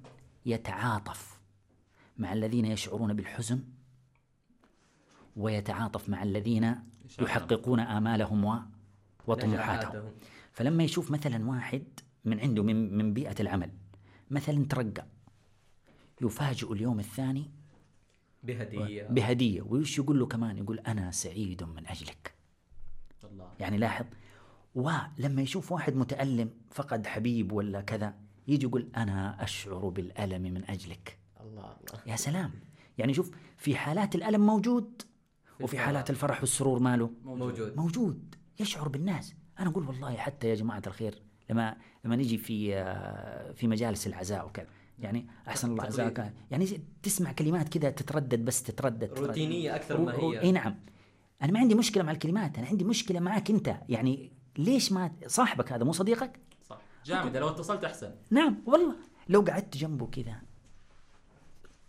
يتعاطف 0.46 1.40
مع 2.18 2.32
الذين 2.32 2.64
يشعرون 2.64 3.12
بالحزن 3.14 3.64
ويتعاطف 5.36 6.08
مع 6.08 6.22
الذين 6.22 6.74
يحققون 7.20 7.80
آمالهم 7.80 8.44
و... 8.44 8.58
وطموحاتهم. 9.26 10.12
فلما 10.52 10.84
يشوف 10.84 11.10
مثلا 11.10 11.48
واحد 11.48 11.84
من 12.24 12.40
عنده 12.40 12.62
من 12.62 12.98
من 12.98 13.14
بيئة 13.14 13.40
العمل 13.40 13.70
مثلا 14.30 14.64
ترقى 14.64 15.06
يفاجئ 16.22 16.72
اليوم 16.72 16.98
الثاني 17.00 17.50
بهدية. 18.42 19.02
بهدية 19.02 19.62
ويش 19.62 19.98
يقول 19.98 20.18
له 20.18 20.26
كمان؟ 20.26 20.58
يقول 20.58 20.78
أنا 20.78 21.10
سعيد 21.10 21.62
من 21.62 21.86
أجلك. 21.86 22.34
الله. 23.24 23.50
يعني 23.60 23.78
لاحظ 23.78 24.06
ولما 24.74 25.42
يشوف 25.42 25.72
واحد 25.72 25.96
متألم 25.96 26.50
فقد 26.70 27.06
حبيب 27.06 27.52
ولا 27.52 27.80
كذا؟ 27.80 28.14
يجي 28.48 28.66
يقول 28.66 28.88
أنا 28.96 29.44
أشعر 29.44 29.88
بالألم 29.88 30.42
من 30.42 30.70
أجلك. 30.70 31.18
الله 31.40 31.62
الله. 31.62 32.02
يا 32.06 32.16
سلام. 32.16 32.50
يعني 32.98 33.14
شوف 33.14 33.30
في 33.56 33.76
حالات 33.76 34.14
الألم 34.14 34.46
موجود 34.46 35.02
وفي. 35.60 35.78
حالات 35.78 36.10
الفرح 36.10 36.40
والسرور 36.40 36.78
ماله. 36.78 37.10
موجود. 37.24 37.76
موجود. 37.76 38.34
يشعر 38.60 38.88
بالناس. 38.88 39.34
أنا 39.60 39.70
أقول 39.70 39.88
والله 39.88 40.16
حتى 40.16 40.48
يا 40.48 40.54
جماعة 40.54 40.82
الخير 40.86 41.22
لما 41.50 41.76
لما 42.04 42.16
نيجي 42.16 42.38
في 42.38 42.76
آه، 42.76 43.52
في 43.52 43.66
مجالس 43.66 44.06
العزاء 44.06 44.46
وكذا. 44.46 44.66
يعني 44.98 45.26
أحسن 45.48 45.70
الله. 45.70 45.84
عزاك. 45.84 46.34
يعني 46.50 46.66
تسمع 47.02 47.32
كلمات 47.32 47.68
كذا 47.78 47.90
تتردد 47.90 48.44
بس 48.44 48.62
تتردد. 48.62 49.08
تتردد. 49.08 49.26
روتينية 49.26 49.76
أكثر 49.76 50.00
ما 50.00 50.14
هي. 50.14 50.40
إي 50.40 50.52
نعم. 50.52 50.74
أنا 51.42 51.52
ما 51.52 51.58
عندي 51.58 51.74
مشكلة 51.74 52.02
مع 52.02 52.12
الكلمات. 52.12 52.58
أنا 52.58 52.66
عندي 52.66 52.84
مشكلة 52.84 53.20
معك 53.20 53.50
أنت. 53.50 53.76
يعني 53.88 54.32
ليش 54.58 54.92
ما 54.92 55.12
صاحبك 55.26 55.72
هذا 55.72 55.84
مو 55.84 55.92
صديقك؟ 55.92 56.40
صح. 56.70 56.78
جامده 57.04 57.40
لو 57.40 57.48
اتصلت 57.48 57.84
أحسن. 57.84 58.14
نعم 58.30 58.62
والله. 58.66 58.96
لو 59.28 59.40
قعدت 59.40 59.76
جنبه 59.76 60.06
كذا 60.06 60.42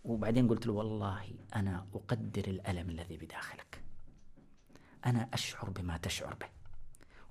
وبعدين 0.04 0.48
قلت 0.48 0.66
له 0.66 0.72
والله 0.72 1.34
أنا 1.54 1.86
أقدر 1.94 2.44
الألم 2.46 2.90
الذي 2.90 3.16
بداخلك. 3.16 3.82
أنا 5.06 5.28
أشعر 5.32 5.70
بما 5.70 5.96
تشعر 5.96 6.34
به. 6.34 6.46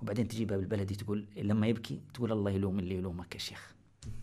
وبعدين 0.02 0.28
تجيبها 0.28 0.56
بالبلدي 0.56 0.94
تقول 0.94 1.28
لما 1.36 1.66
يبكي 1.66 2.02
تقول 2.14 2.32
الله 2.32 2.50
يلوم 2.50 2.78
اللي 2.78 2.94
يلومك 2.94 3.34
يا 3.34 3.40
شيخ. 3.40 3.74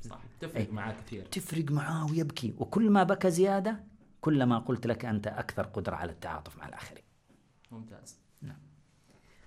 صح 0.01 0.19
تفرق 0.39 0.73
معاه 0.73 0.93
كثير. 0.93 1.25
تفرق 1.25 1.71
معاه 1.71 2.05
ويبكي. 2.05 2.53
وكل 2.57 2.89
ما 2.89 3.03
بكى 3.03 3.31
زيادة 3.31 3.83
كلما 4.21 4.59
قلت 4.59 4.87
لك 4.87 5.05
أنت 5.05 5.27
أكثر 5.27 5.63
قدرة 5.63 5.95
على 5.95 6.11
التعاطف 6.11 6.57
مع 6.57 6.67
الآخرين. 6.67 7.03
ممتاز. 7.71 8.19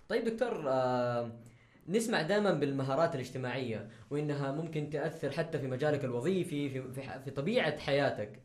طيب 0.08 0.24
دكتور 0.24 0.64
آه 0.68 1.32
نسمع 1.88 2.22
دائما 2.22 2.50
بالمهارات 2.52 3.14
الاجتماعية 3.14 3.88
وإنها 4.10 4.52
ممكن 4.52 4.90
تأثر 4.90 5.30
حتى 5.30 5.58
في 5.58 5.66
مجالك 5.66 6.04
الوظيفي 6.04 6.68
في 6.70 6.92
في, 6.92 7.20
في 7.24 7.30
طبيعة 7.30 7.78
حياتك. 7.78 8.40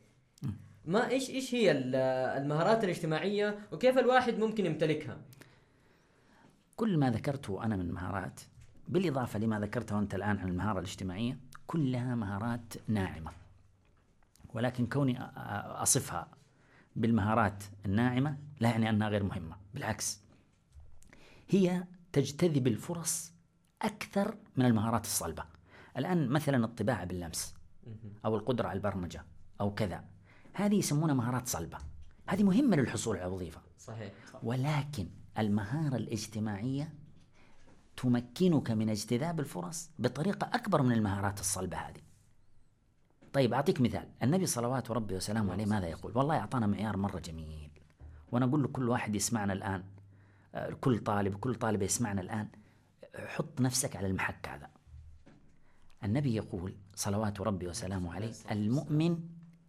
ما 0.86 1.10
إيش 1.10 1.30
إيش 1.30 1.56
هي 1.56 1.72
ال- 1.72 1.96
المهارات 2.42 2.84
الاجتماعية 2.84 3.60
وكيف 3.72 3.98
الواحد 3.98 4.40
ممكن 4.40 4.66
يمتلكها؟ 4.66 5.18
كل 6.76 6.98
ما 6.98 7.10
ذكرته 7.10 7.64
أنا 7.64 7.76
من 7.76 7.92
مهارات 7.92 8.42
بالإضافة 8.88 9.40
لما 9.40 9.60
ذكرته 9.60 10.00
أنت 10.00 10.16
الآن 10.16 10.38
عن 10.40 10.48
المهارة 10.50 10.80
الاجتماعية 10.80 11.38
كلها 11.68 12.16
مهارات 12.16 12.74
ناعمة. 12.88 13.32
ولكن 14.54 14.88
كوني 14.88 15.22
أصفها 15.22 16.28
بالمهارات 16.96 17.64
الناعمة 17.86 18.38
لا 18.60 18.70
يعني 18.70 18.90
أنها 18.90 19.10
غير 19.10 19.24
مهمة 19.24 19.56
بالعكس. 19.74 20.20
هي 21.50 21.84
تجتذب 22.13 22.67
الفرص 22.67 23.32
أكثر 23.82 24.38
من 24.58 24.65
المهارات 24.65 25.06
الصلبة. 25.06 25.43
الآن 25.97 26.30
مثلا 26.30 26.65
الطباعة 26.65 27.06
باللمس 27.06 27.56
أو 28.26 28.36
القدرة 28.36 28.67
على 28.67 28.78
البرمجة 28.78 29.26
أو 29.62 29.74
كذا 29.74 30.04
هذه 30.54 30.76
يسمونها 30.76 31.15
مهارات 31.15 31.47
صلبة. 31.47 31.78
هذه 32.28 32.43
مهمة 32.43 32.76
للحصول 32.76 33.17
على 33.17 33.32
وظيفة. 33.32 33.62
صحيح. 33.80 34.13
ولكن 34.43 35.08
المهارة 35.38 35.95
الاجتماعية 35.95 36.93
تمكنك 37.97 38.71
من 38.71 38.89
اجتذاب 38.89 39.39
الفرص 39.39 39.89
بطريقة 40.00 40.47
أكبر 40.54 40.82
من 40.82 40.91
المهارات 40.91 41.39
الصلبة 41.39 41.78
هذه. 41.78 42.02
طيب 43.34 43.54
أعطيك 43.54 43.82
مثال. 43.82 44.10
النبي 44.24 44.45
صلوات 44.45 44.91
ربي 44.91 45.15
وسلامه 45.15 45.54
عليه 45.54 45.65
ماذا 45.65 45.88
يقول؟ 45.88 46.17
والله 46.17 46.39
أعطانا 46.39 46.67
معيار 46.67 46.97
مرة 46.97 47.19
جميل. 47.19 47.71
وأنا 48.32 48.45
أقول 48.45 48.63
لكل 48.63 48.89
واحد 48.89 49.15
يسمعنا 49.15 49.54
الآن. 49.54 49.84
آه، 49.84 50.01
كل 50.82 51.00
طالب 51.00 51.36
كل 51.36 51.56
طالبة 51.56 51.86
يسمعنا 51.86 52.22
الآن. 52.22 52.48
حط 53.16 53.62
نفسك 53.62 53.96
على 53.96 54.08
المحك 54.08 54.50
هذا. 54.50 54.70
النبي 56.04 56.36
يقول 56.36 56.76
صلوات 56.96 57.42
ربي 57.42 57.68
وسلامه 57.68 58.14
عليه 58.14 58.34
المؤمن 58.52 59.20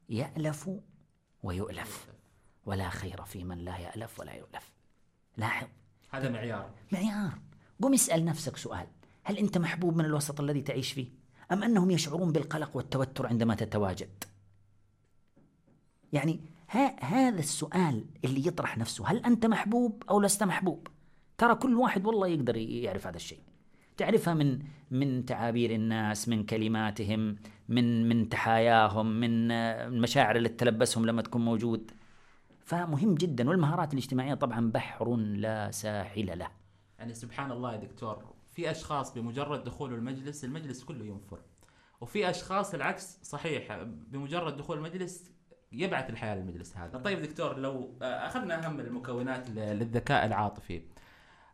يألف 0.09 0.71
ويؤلف 1.43 2.09
ولا 2.67 2.89
خير 2.89 3.25
في 3.25 3.45
من 3.45 3.59
لا 3.59 3.79
يألف 3.79 4.21
ولا 4.21 4.33
يؤلف. 4.33 4.73
لاحظ. 5.37 5.69
هذا 6.11 6.31
معيار. 6.31 6.71
معيار. 6.93 7.39
قم 7.83 7.95
اسأل 7.95 8.25
نفسك 8.25 8.57
سؤال. 8.57 8.87
هل 9.25 9.39
أنت 9.39 9.59
محبوب 9.59 9.97
من 9.97 10.05
الوسط 10.05 10.41
الذي 10.41 10.63
تعيش 10.63 10.93
فيه؟ 10.93 11.09
أم 11.53 11.63
أنهم 11.63 11.91
يشعرون 11.91 12.33
بالقلق 12.33 12.77
والتوتر 12.77 13.27
عندما 13.27 13.55
تتواجد؟ 13.55 14.25
يعني 16.13 16.41
ها 16.73 17.05
هذا 17.05 17.39
السؤال 17.39 18.05
اللي 18.25 18.47
يطرح 18.47 18.79
نفسه. 18.79 19.09
هل 19.09 19.25
أنت 19.25 19.47
محبوب 19.47 20.03
أو 20.11 20.21
لست 20.21 20.43
محبوب؟ 20.43 20.89
ترى 21.39 21.55
كل 21.55 21.75
واحد 21.75 22.07
والله 22.07 22.29
يقدر 22.29 22.57
يعرف 22.57 23.07
هذا 23.07 23.17
الشيء. 23.17 23.41
تعرفها 23.97 24.35
من 24.35 24.59
من 24.91 25.25
تعابير 25.25 25.75
الناس 25.75 26.29
من 26.29 26.45
كلماتهم 26.45 27.37
من 27.69 28.09
من 28.09 28.29
تحاياهم 28.29 29.21
من 29.21 29.51
المشاعر 29.51 30.37
اللي 30.37 30.49
تلبسهم 30.49 31.07
لما 31.07 31.23
تكون 31.23 31.45
موجود. 31.45 31.91
فمهم 32.65 33.15
جدا. 33.15 33.49
والمهارات 33.49 33.93
الاجتماعية 33.93 34.35
طبعا 34.35 34.71
بحر 34.71 35.17
لا 35.17 35.71
ساحل 35.71 36.39
له. 36.39 36.49
يعني 36.99 37.15
سبحان 37.15 37.53
الله 37.53 37.73
يا 37.73 37.77
دكتور 37.77 38.25
في 38.53 38.71
أشخاص 38.71 39.15
بمجرد 39.15 39.65
دخوله 39.65 39.97
المجلس 39.97 40.45
المجلس 40.45 40.85
كله 40.85 41.05
ينفر. 41.05 41.39
وفي 42.01 42.31
أشخاص 42.31 42.75
العكس 42.75 43.19
صحيح 43.23 43.83
بمجرد 43.83 44.57
دخول 44.57 44.79
المجلس 44.79 45.33
يبعث 45.73 46.11
الحياة 46.11 46.35
للمجلس 46.35 46.77
هذا. 46.77 46.99
طيب 46.99 47.23
دكتور 47.23 47.59
لو 47.59 47.91
آه، 48.03 48.27
أخذنا 48.27 48.67
أهم 48.67 48.81
المكونات 48.81 49.51
للذكاء 49.51 50.27
العاطفي. 50.27 50.83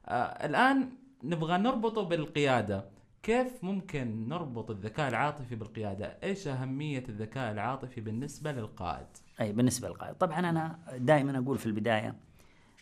آه، 0.07 0.47
الآن 0.47 0.91
نبغى 1.25 1.59
نربطه 1.59 2.03
بالقيادة. 2.03 2.85
كيف 3.23 3.65
ممكن 3.65 4.29
نربط 4.29 4.71
الذكاء 4.71 5.09
العاطفي 5.09 5.57
بالقيادة؟ 5.57 6.19
إيش 6.23 6.49
أهمية 6.49 7.05
الذكاء 7.09 7.53
العاطفي 7.53 8.01
بالنسبة 8.01 8.53
للقائد؟ 8.53 9.07
أي 9.41 9.53
بالنسبة 9.53 9.89
للقائد. 9.89 10.15
طبعا 10.15 10.39
أنا 10.39 10.79
دائما 10.97 11.39
أقول 11.39 11.59
في 11.59 11.67
البداية 11.67 12.15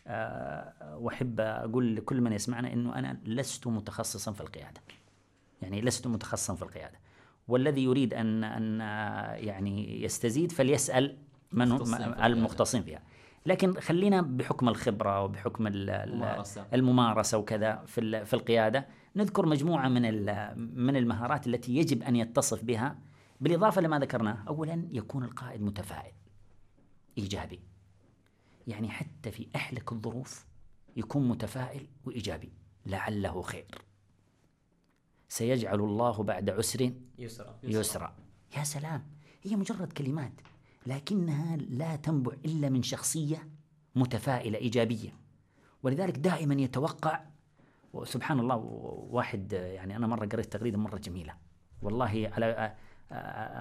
آه، 0.07 0.97
وأحب 0.99 1.41
أقول 1.41 1.97
لكل 1.97 2.21
من 2.21 2.33
يسمعنا 2.33 2.73
إنه 2.73 2.99
أنا 2.99 3.19
لست 3.25 3.67
متخصصا 3.67 4.33
في 4.33 4.41
القيادة. 4.41 4.81
يعني 5.63 5.81
لست 5.81 6.07
متخصصا 6.07 6.55
في 6.55 6.63
القيادة. 6.63 6.99
والذي 7.49 7.85
يريد 7.85 8.15
أن 8.15 8.45
أن 8.45 8.81
يعني 9.45 10.03
يستزيد 10.03 10.53
فليسأل 10.53 11.17
من 11.57 11.73
هم. 11.73 11.95
المختصين 12.23 12.83
فيها. 12.83 13.03
لكن 13.47 13.81
خلينا 13.81 14.21
بحكم 14.23 14.69
الخبرة 14.69 15.23
وبحكم 15.25 15.67
ال- 15.67 15.91
ال- 15.91 16.11
الممارسة. 16.11 16.67
الممارسة 16.75 17.39
وكذا 17.39 17.83
في 17.87 18.25
في 18.25 18.35
القيادة 18.35 18.87
نذكر 19.17 19.47
مجموعة 19.47 19.89
من 19.89 20.03
من 20.79 20.97
المهارات 20.97 21.47
التي 21.47 21.77
يجب 21.77 22.03
أن 22.03 22.17
يتصف 22.17 22.65
بها. 22.65 22.99
بالإضافة 23.41 23.81
لما 23.81 23.99
ذكرناه 23.99 24.45
اولا 24.49 24.89
يكون 24.93 25.25
القائد 25.25 25.63
متفائل 25.63 26.13
إيجابي. 27.19 27.61
يعني 28.67 28.89
حتى 28.89 29.31
في 29.31 29.49
أحلك 29.57 29.93
الظروف 29.93 30.47
يكون 30.97 31.29
متفائل 31.29 31.87
وإيجابي 32.05 32.53
لعله 32.87 33.43
خير. 33.43 33.67
سيجعل 35.29 35.81
الله 35.81 36.23
بعد 36.23 36.51
عسر 36.51 36.93
يسرى 37.19 37.55
يسرا. 37.63 38.17
يا 38.57 38.65
سلام 38.65 39.03
هي 39.43 39.57
مجرد 39.57 39.93
كلمات. 39.93 40.33
لكنها 40.87 41.57
لا 41.57 41.97
تنبع 41.97 42.33
إلا 42.45 42.69
من 42.69 42.83
شخصية 42.83 43.49
متفائلة 43.95 44.59
إيجابية. 44.59 45.11
ولذلك 45.83 46.19
دائما 46.19 46.55
يتوقع 46.55 47.21
وسبحان 47.93 48.41
الله 48.41 48.57
واحد 49.11 49.53
يعني 49.53 49.97
أنا 49.97 50.07
مرة 50.07 50.27
قريت 50.27 50.53
تغريدة 50.53 50.79
مرة 50.79 50.99
جميلة. 50.99 51.35
والله 51.83 52.31
على 52.33 52.75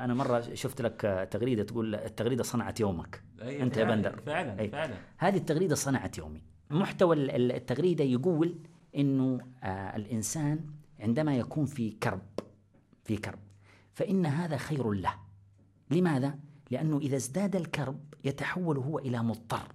أنا 0.03 0.13
مرة 0.13 0.41
شفت 0.53 0.81
لك 0.81 1.27
تغريدة 1.31 1.63
تقول 1.63 1.95
التغريدة 1.95 2.43
صنعت 2.43 2.79
يومك. 2.79 3.23
أي 3.41 3.63
أنت 3.63 3.77
يا 3.77 3.83
بندر. 3.83 4.21
فعلا 4.21 4.59
أي. 4.59 4.69
فعلا. 4.69 4.95
هذه 5.17 5.37
التغريدة 5.37 5.75
صنعت 5.75 6.17
يومي. 6.17 6.41
محتوى 6.69 7.15
ال- 7.15 7.31
ال- 7.31 7.51
التغريدة 7.51 8.03
يقول 8.03 8.55
إنه 8.95 9.39
الإنسان 9.95 10.59
عندما 10.99 11.35
يكون 11.37 11.65
في 11.65 11.91
كرب 11.91 12.21
في 13.03 13.17
كرب 13.17 13.39
فإن 13.93 14.25
هذا 14.25 14.57
خير 14.57 14.91
له. 14.91 15.13
لماذا؟ 15.91 16.39
لأنه 16.71 16.97
إذا 16.97 17.15
ازداد 17.15 17.55
الكرب 17.55 17.99
يتحول 18.23 18.77
هو 18.77 18.99
إلى 18.99 19.23
مضطر 19.23 19.67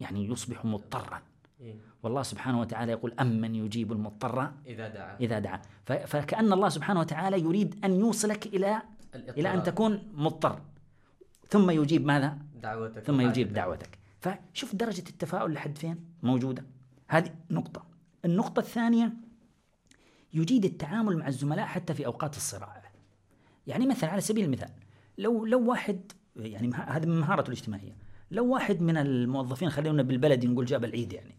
يعني 0.00 0.26
يصبح 0.28 0.64
مضطرا. 0.64 1.22
إيه. 1.60 1.74
والله 2.02 2.22
سبحانه 2.22 2.60
وتعالى 2.60 2.92
يقول 2.92 3.12
امن 3.20 3.54
يجيب 3.54 3.92
المضطر؟ 3.92 4.52
إذا 4.66 4.88
دعا. 4.88 5.16
إذا 5.20 5.38
دعا. 5.38 5.62
ف- 5.86 5.92
فكأن 5.92 6.52
الله 6.52 6.68
سبحانه 6.68 7.00
وتعالى 7.00 7.40
يريد 7.40 7.84
أن 7.84 8.00
يوصلك 8.00 8.46
إلى 8.46 8.56
إلى 9.14 9.48
أن 9.48 9.54
الاضطرار. 9.54 9.58
تكون 9.58 10.08
مضطر. 10.14 10.60
ثم 11.48 11.70
يجيب 11.70 12.06
ماذا؟ 12.06 12.38
دعوتك. 12.62 13.02
ثم. 13.02 13.20
يجيب 13.20 13.52
دعوتك. 13.52 13.98
فشوف 14.20 14.74
درجة 14.74 15.04
التفاؤل 15.08 15.52
لحد 15.52 15.78
فين؟ 15.78 16.04
موجودة. 16.22 16.64
هذه 17.08 17.34
نقطة. 17.50 17.82
النقطة 18.24 18.60
الثانية 18.60 19.12
يجيد 20.34 20.64
التعامل 20.64 21.16
مع 21.16 21.28
الزملاء 21.28 21.66
حتى 21.66 21.94
في 21.94 22.06
أوقات 22.06 22.36
الصراع. 22.36 22.82
يعني 23.66 23.86
مثلا 23.86 24.10
على 24.10 24.20
سبيل 24.20 24.44
المثال 24.44 24.70
لو 25.18 25.46
لو 25.46 25.70
واحد 25.70 26.12
يعني 26.38 26.70
هذه 26.74 27.06
من 27.06 27.20
مهارته 27.20 27.46
الاجتماعية. 27.48 27.96
لو 28.30 28.46
واحد 28.46 28.80
من 28.80 28.96
الموظفين 28.96 29.70
خلينا 29.70 30.02
بالبلد 30.02 30.44
نقول 30.46 30.64
جاب 30.64 30.84
العيد 30.84 31.12
يعني 31.12 31.34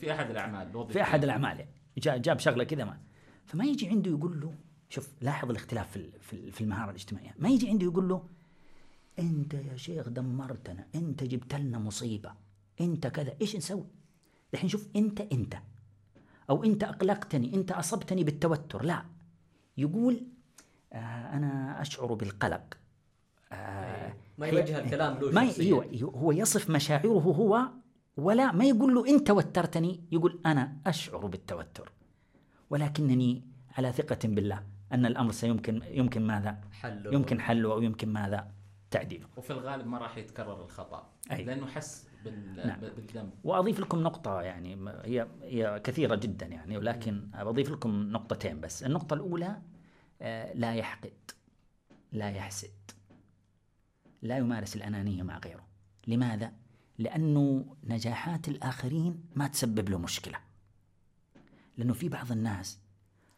في 0.00 0.12
أحد 0.12 0.30
الأعمال. 0.30 0.88
في 0.92 1.02
أحد 1.02 1.24
الأعمال 1.24 1.58
يعني 1.58 1.70
جا- 1.98 2.16
جاب 2.16 2.38
شغلة 2.38 2.64
كذا 2.64 2.84
ما. 2.84 2.98
فما 3.46 3.64
يجي 3.64 3.88
عنده 3.88 4.10
يقول 4.10 4.40
له 4.40 4.54
شوف 4.88 5.08
لاحظ 5.20 5.50
الاختلاف 5.50 5.98
في 6.20 6.50
في 6.50 6.60
المهارة 6.60 6.90
الاجتماعية. 6.90 7.34
ما 7.38 7.48
يجي 7.48 7.68
عنده 7.68 7.84
يقول 7.86 8.08
له 8.08 8.22
أنت 9.18 9.54
يا 9.54 9.76
شيخ 9.76 10.08
دمرتنا 10.08 10.86
أنت 10.94 11.24
جبت 11.24 11.54
لنا 11.54 11.78
مصيبة 11.78 12.32
أنت 12.80 13.06
كذا 13.06 13.34
إيش 13.40 13.56
نسوي؟ 13.56 13.86
الحين 14.54 14.68
شوف 14.68 14.88
أنت 14.96 15.20
أنت 15.20 15.54
أو 16.50 16.64
أنت 16.64 16.84
أقلقتني 16.84 17.54
أنت 17.54 17.72
أصبتني 17.72 18.24
بالتوتر. 18.24 18.84
لا. 18.84 19.04
يقول 19.76 20.22
آه 20.92 20.96
أنا 21.36 21.80
أشعر 21.80 22.14
بالقلق. 22.14 22.78
آه 23.54 24.14
ما 24.38 24.46
يوجه 24.46 24.78
الكلام 24.78 25.18
له 25.18 25.30
ما. 25.30 25.50
أيوه 25.60 26.10
هو 26.14 26.32
يصف 26.32 26.70
مشاعره 26.70 27.08
هو 27.08 27.68
ولا 28.16 28.52
ما 28.52 28.64
يقول 28.64 28.94
له 28.94 29.08
انت 29.08 29.30
وترتني 29.30 30.04
يقول 30.12 30.40
أنا 30.46 30.76
أشعر 30.86 31.26
بالتوتر 31.26 31.92
ولكنني 32.70 33.44
على 33.78 33.92
ثقة 33.92 34.18
بالله 34.24 34.62
أن 34.92 35.06
الأمر 35.06 35.32
سيمكن 35.32 35.82
يمكن 35.90 36.26
ماذا؟ 36.26 36.58
حله 36.72 37.14
يمكن 37.14 37.40
حله 37.40 37.72
أو 37.72 37.82
يمكن 37.82 38.08
ماذا؟ 38.08 38.50
تعديله. 38.90 39.26
وفي 39.36 39.50
الغالب 39.50 39.86
ما 39.86 39.98
راح 39.98 40.18
يتكرر 40.18 40.64
الخطأ 40.64 41.10
أي. 41.32 41.44
لأنه 41.44 41.66
حس 41.66 42.08
بال... 42.24 42.66
نعم. 42.66 42.80
بالذنب 42.80 43.30
وأضيف 43.44 43.80
لكم 43.80 44.02
نقطة 44.02 44.40
يعني 44.42 44.78
هي 45.04 45.26
هي 45.42 45.80
كثيرة 45.84 46.14
جدا 46.14 46.46
يعني 46.46 46.78
ولكن 46.78 47.30
بضيف 47.34 47.70
لكم 47.70 48.02
نقطتين 48.12 48.60
بس، 48.60 48.82
النقطة 48.82 49.14
الأولى 49.14 49.56
آه، 50.22 50.52
لا 50.54 50.74
يحقد 50.74 51.30
لا 52.12 52.30
يحسد 52.30 52.70
لا 54.24 54.38
يمارس 54.38 54.76
الأنانية 54.76 55.22
مع 55.22 55.38
غيره. 55.38 55.66
لماذا؟ 56.06 56.52
لأنه 56.98 57.76
نجاحات 57.84 58.48
الآخرين 58.48 59.22
ما 59.34 59.46
تسبب 59.46 59.88
له 59.88 59.98
مشكلة. 59.98 60.38
لأنه 61.78 61.92
في 61.92 62.08
بعض 62.08 62.32
الناس 62.32 62.80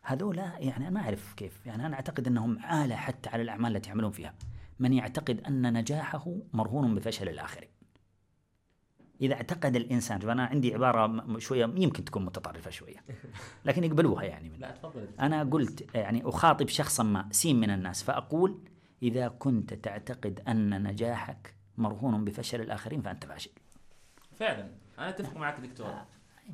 هذولا 0.02 0.58
يعني 0.58 0.76
أنا 0.76 0.90
ما 0.90 1.00
أعرف 1.00 1.34
كيف 1.34 1.66
يعني 1.66 1.86
أنا 1.86 1.94
أعتقد 1.94 2.26
أنهم 2.26 2.58
عالة 2.58 2.96
حتى 2.96 3.28
على 3.28 3.42
الأعمال 3.42 3.76
التي 3.76 3.88
يعملون 3.88 4.10
فيها. 4.10 4.34
من 4.78 4.92
يعتقد 4.92 5.40
أن 5.40 5.72
نجاحه 5.72 6.36
مرهون 6.52 6.94
بفشل 6.94 7.28
الآخرين. 7.28 7.70
إذا 9.20 9.34
اعتقد 9.34 9.76
الإنسان 9.76 10.20
شوف 10.20 10.30
أنا 10.30 10.44
عندي 10.44 10.74
عبارة 10.74 11.38
شوية 11.38 11.64
يمكن 11.64 12.04
تكون 12.04 12.24
متطرفة 12.24 12.70
شوية 12.70 13.04
لكن 13.64 13.84
يقبلوها 13.84 14.24
يعني 14.24 14.50
من 14.50 14.58
لا 14.58 14.70
تفضل. 14.70 15.08
أنا 15.20 15.44
قلت 15.44 15.94
يعني 15.94 16.22
أخاطب 16.24 16.68
شخصا 16.68 17.02
ما 17.02 17.28
سين 17.32 17.60
من 17.60 17.70
الناس 17.70 18.02
فأقول 18.02 18.60
إذا 19.02 19.28
كنت 19.28 19.74
تعتقد 19.74 20.40
أن 20.48 20.82
نجاحك 20.82 21.54
مرهون 21.78 22.24
بفشل 22.24 22.60
الآخرين 22.60 23.02
فأنت 23.02 23.24
فاشل. 23.26 23.50
فعلا. 24.36 24.68
أنا 24.98 25.08
أتفق 25.08 25.36
معك 25.36 25.60
دكتور. 25.60 25.94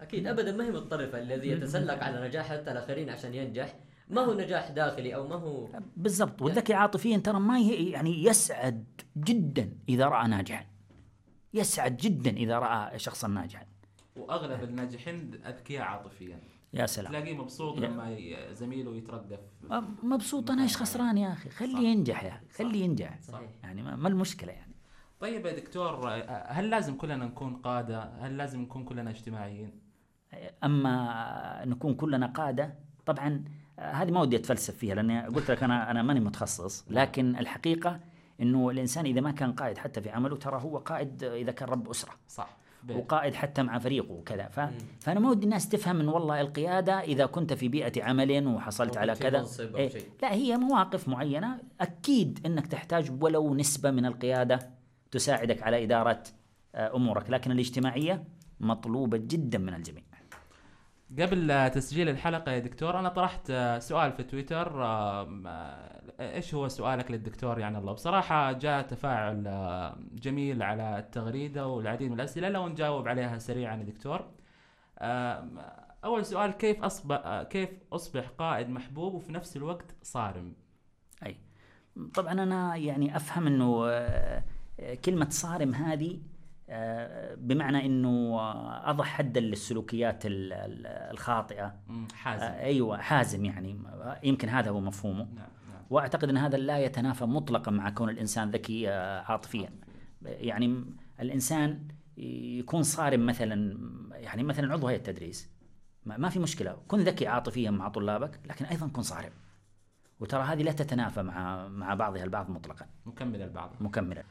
أكيد. 0.01 0.27
ابدا 0.27 0.57
ما 0.57 0.65
هي 0.65 0.71
متطرفه 0.71 1.19
الذي 1.19 1.49
يتسلق 1.49 2.05
على 2.05 2.29
نجاح 2.29 2.47
حتى 2.49 2.73
الآخرين 2.73 3.11
عشان 3.11 3.35
ينجح؟ 3.35 3.75
ما 4.11 4.21
هو 4.21 4.35
نجاح 4.35 4.71
داخلي 4.71 5.15
أو 5.15 5.29
ما 5.29 5.35
هو؟ 5.37 5.69
بالضبط. 5.97 6.43
والذكي 6.43 6.75
عاطفيا 6.75 7.17
ترى 7.19 7.41
ما 7.41 7.59
ي- 7.59 7.91
يعني 7.91 8.25
يسعد 8.25 8.85
جدا 9.17 9.73
إذا 9.89 10.07
رأى 10.09 10.29
ناجحا. 10.29 10.67
يسعد 11.55 11.97
جدا 11.97 12.31
إذا 12.31 12.59
رأى 12.59 12.99
شخصا 12.99 13.29
ناجحا. 13.29 13.67
وأغلب 14.17 14.63
الناجحين 14.65 15.41
أذكياء 15.47 15.83
عاطفيا. 15.83 16.41
يا 16.73 16.87
سلام. 16.87 17.13
تلاقيه 17.13 17.35
مبسوط 17.35 17.79
يا. 17.79 17.89
لما 17.89 18.17
زميله 18.53 18.97
يترقف 18.97 19.41
مبسوط. 20.03 20.51
أنا 20.51 20.63
إيش 20.63 20.77
خسران 20.77 21.19
يا 21.19 21.33
أخي؟ 21.33 21.51
خليه 21.51 21.89
ينجح 21.89 22.25
يا 22.25 22.31
أخي 22.31 22.65
خليه 22.65 22.85
ينجح. 22.85 23.21
صحيح 23.21 23.51
يعني 23.63 23.83
ما 23.83 24.09
المشكلة 24.09 24.53
يعني. 24.53 24.73
طيب 25.21 25.47
يا 25.47 25.53
دكتور 25.53 26.09
هل 26.29 26.71
لازم 26.71 26.97
كلنا 26.97 27.17
نكون 27.27 27.57
قادة؟ 27.57 28.03
هل 28.03 28.37
لازم 28.37 28.61
نكون 28.61 28.85
كلنا 28.85 29.11
اجتماعيين؟ 29.11 29.81
أما 30.65 31.65
نكون 31.65 31.95
كلنا 31.95 32.27
قادة 32.27 32.75
طبعا 33.07 33.45
هذه 33.79 34.11
ما 34.11 34.21
ودي 34.21 34.37
أتفلسف 34.37 34.77
فيها 34.77 34.95
لأني 34.95 35.27
قلت 35.27 35.51
لك 35.51 35.63
أنا 35.63 35.91
أنا 35.91 36.03
ماني 36.03 36.21
متخصص. 36.21 36.85
لكن 36.91 37.37
الحقيقة 37.37 38.01
إنه 38.41 38.71
الإنسان 38.71 39.05
إذا 39.07 39.21
ما 39.21 39.31
كان 39.31 39.53
قائد 39.53 39.79
حتى 39.79 40.01
في 40.01 40.11
عمله 40.11 40.37
ترى 40.37 40.63
هو 40.63 40.79
قائد 40.79 41.25
إذا 41.25 41.53
كان 41.53 41.69
رب 41.69 41.91
أسرة. 41.91 42.13
صح. 42.29 42.57
وقائد 42.91 43.35
حتى 43.35 43.63
مع 43.63 43.79
فريقه 43.79 44.13
وكذا. 44.13 44.49
ف... 44.49 44.61
فأنا 45.01 45.21
ما 45.21 45.31
ودي 45.31 45.45
الناس 45.45 45.69
تفهم 45.69 46.01
إن 46.01 46.09
والله 46.09 46.41
القيادة 46.41 47.01
إذا 47.01 47.27
كنت 47.27 47.53
في 47.53 47.69
بيئة 47.69 48.05
عمل 48.05 48.47
وحصلت 48.47 48.97
على 48.97 49.15
كذا 49.15 49.47
إيه،. 49.77 49.91
لا 50.23 50.33
هي 50.33 50.57
مواقف 50.57 51.09
معينة. 51.09 51.59
أكيد 51.81 52.41
إنك 52.47 52.67
تحتاج 52.67 53.23
ولو 53.23 53.55
نسبة 53.55 53.91
من 53.91 54.07
القيادة 54.07 54.59
تساعدك 55.11 55.63
على 55.63 55.85
إدارة 55.85 56.23
آه، 56.75 56.97
أمورك. 56.97 57.31
لكن 57.31 57.51
الاجتماعية 57.51 58.25
مطلوبة 58.61 59.19
جدا 59.19 59.59
من 59.59 59.75
الجميع. 59.75 60.03
قبل 61.19 61.51
آه، 61.51 61.69
تسجيل 61.69 62.09
الحلقة 62.09 62.53
يا 62.53 62.59
دكتور 62.59 62.99
أنا 62.99 63.09
طرحت 63.09 63.51
آه، 63.51 63.79
سؤال 63.79 64.13
في 64.13 64.23
تويتر 64.23 64.85
آم، 64.85 65.47
آه، 65.47 66.03
إيش 66.21 66.55
هو 66.55 66.69
سؤالك 66.69 67.11
للدكتور؟ 67.11 67.59
يعني 67.59 67.79
الله 67.79 67.93
بصراحة 67.93 68.53
جاء 68.53 68.83
تفاعل 68.83 69.47
آه، 69.47 69.97
جميل 70.13 70.63
على 70.63 70.99
التغريدة 70.99 71.67
والعديد 71.67 72.11
من 72.11 72.21
الأسئلة 72.21 72.49
لو 72.49 72.69
نجاوب 72.69 73.09
عليها 73.09 73.39
سريعا 73.39 73.77
يا 73.77 73.83
دكتور. 73.83 74.25
أول 76.05 76.25
سؤال 76.25 76.51
كيف 76.51 76.83
أصبح 76.85 77.23
آه، 77.25 77.43
كيف 77.43 77.71
أصبح 77.93 78.29
قائد 78.39 78.69
محبوب 78.69 79.15
وفي 79.15 79.33
نفس 79.33 79.57
الوقت 79.57 79.95
صارم؟ 80.03 80.55
أي. 81.27 81.37
طبعا 82.15 82.33
أنا 82.33 82.77
يعني 82.77 83.17
آه، 83.89 84.43
آه، 84.81 84.95
كلمة 84.95 85.29
صارم 85.31 85.75
هذه 85.75 86.11
آه، 86.15 86.19
بمعنى 87.37 87.87
إنه 87.87 88.41
اضع 88.91 89.05
حدا 89.05 89.41
للسلوكيات 89.41 90.27
ال- 90.27 90.53
ال- 90.53 90.87
الخاطئة. 90.87 91.75
حازم. 92.15 92.45
آه، 92.45 92.61
أيوه 92.65 92.99
حازم 92.99 93.45
يعني. 93.45 93.79
يمكن 94.23 94.49
هذا 94.49 94.71
هو 94.71 94.81
مفهومه. 94.81 95.25
نعم 95.25 95.35
نعم. 95.73 95.83
وأعتقد 95.91 96.29
إن 96.29 96.37
هذا 96.37 96.57
لا 96.57 96.79
يتنافى 96.79 97.25
مطلقا 97.25 97.71
مع 97.71 97.91
كون 97.91 98.09
الإنسان 98.11 98.51
ذكي 98.51 98.89
آه، 98.91 99.21
عاطفيا. 99.21 99.71
يعني 100.23 100.85
الإنسان 101.21 101.89
يكون 102.17 102.83
صارم 102.83 103.27
مثلا 103.27 103.79
يعني 104.13 104.43
مثلا 104.43 104.73
عضو 104.73 104.87
هيئة 104.89 104.99
التدريس. 104.99 105.51
ما 106.07 106.29
في 106.29 106.39
مشكلة. 106.39 106.77
كن 106.89 106.99
ذكي 106.99 107.27
عاطفيا 107.27 107.71
مع 107.71 107.89
طلابك 107.89 108.41
لكن 108.47 108.65
أيضا 108.65 108.89
كن 108.89 109.03
صارم. 109.03 109.33
وترى 110.21 110.43
هذه 110.43 110.63
لا 110.63 110.73
تتنافى 110.73 111.23
مع 111.23 111.69
مع 111.69 111.95
بعضها 111.95 112.25
البعض 112.25 112.51
مطلقا. 112.51 112.87
مكمل 113.07 113.43
البعض. 113.43 113.71
مكملا 113.81 114.21
آه، 114.21 114.25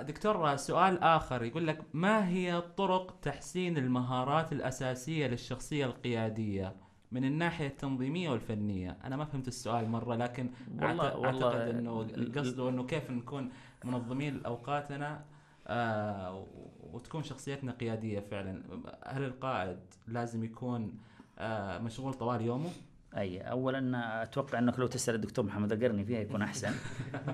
دكتور 0.00 0.56
سؤال 0.56 0.98
آخر. 1.02 1.42
يقول 1.42 1.66
لك 1.66 1.82
ما 1.92 2.28
هي 2.28 2.60
طرق 2.76 3.20
تحسين 3.22 3.76
المهارات 3.78 4.52
الأساسية 4.52 5.26
للشخصية 5.26 5.86
القيادية؟ 5.86 6.76
من 7.12 7.24
الناحية 7.24 7.66
التنظيمية 7.66 8.30
والفنية. 8.30 8.96
أنا 9.04 9.16
ما 9.16 9.24
فهمت 9.24 9.48
السؤال 9.48 9.88
مرة 9.90 10.14
لكن 10.16 10.50
والله- 10.82 11.10
أعت- 11.10 11.14
والله 11.16 11.46
أعتقد 11.46 11.68
أنه 11.76 12.06
قصده 12.36 12.68
أنه 12.68 12.86
كيف 12.86 13.10
نكون 13.10 13.50
منظمين 13.84 14.36
لأوقاتنا 14.38 15.24
آه 15.66 16.46
وتكون 16.92 17.22
شخصيتنا 17.22 17.72
قيادية 17.72 18.20
فعلا. 18.20 18.62
هل 19.06 19.24
القائد 19.24 19.78
لازم 20.08 20.44
يكون 20.44 20.98
آه 21.38 21.78
مشغول 21.78 22.14
طوال 22.14 22.40
يومه؟ 22.42 22.70
أي 23.16 23.40
اولا 23.40 24.22
أتوقع 24.22 24.58
أنك 24.58 24.78
لو 24.78 24.86
تسأل 24.86 25.14
الدكتور 25.14 25.44
محمد 25.44 25.72
القرني 25.72 26.04
فيها 26.04 26.18
يكون 26.18 26.42
أحسن. 26.42 26.72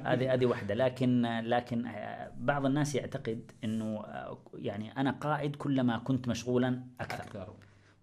هذه 0.05 0.35
هذه 0.35 0.47
واحدة. 0.47 0.75
لكن 0.75 1.41
لكن 1.45 1.89
بعض 2.37 2.67
الناس 2.67 2.95
يعتقد 2.95 3.53
إنه 3.65 4.05
يعني 4.55 4.97
أنا 4.97 5.11
قائد 5.11 5.57
كلما 5.57 5.99
كنت 5.99 6.29
مشغولا 6.29 6.83
أكثر. 7.01 7.23
أكثر. 7.23 7.55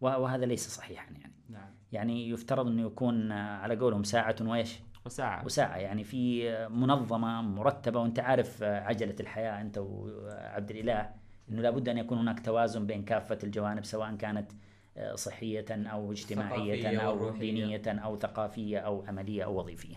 وهذا 0.01 0.45
ليس 0.45 0.67
صحيحا 0.67 1.11
يعني. 1.11 1.33
نعم. 1.49 1.69
يعني 1.91 2.29
يفترض 2.29 2.67
إنه 2.67 2.81
يكون 2.81 3.31
على 3.31 3.75
قولهم 3.75 4.03
ساعة 4.03 4.35
وإيش؟ 4.41 4.79
وساعة. 5.05 5.45
وساعة. 5.45 5.77
يعني 5.77 6.03
في 6.03 6.51
منظمة 6.69 7.41
مرتبة 7.41 7.99
وأنت 7.99 8.19
عارف 8.19 8.63
عجلة 8.63 9.15
الحياة 9.19 9.61
أنت 9.61 9.77
وعبد 9.77 10.71
الإله 10.71 11.09
إنه 11.49 11.61
لابد 11.61 11.89
أن 11.89 11.97
يكون 11.97 12.17
هناك 12.17 12.45
توازن 12.45 12.85
بين 12.85 13.03
كافة 13.03 13.37
الجوانب 13.43 13.85
سواء 13.85 14.15
كانت 14.15 14.51
آه، 14.97 15.15
صحية 15.15 15.65
أو 15.71 16.11
اجتماعية 16.11 16.81
ثقافية 16.81 16.99
أو 16.99 17.23
وروحية. 17.23 17.39
دينية 17.39 17.81
أو 17.87 18.19
ثقافية 18.19 18.79
أو 18.79 19.05
عملية 19.07 19.43
أو 19.43 19.59
وظيفية. 19.59 19.95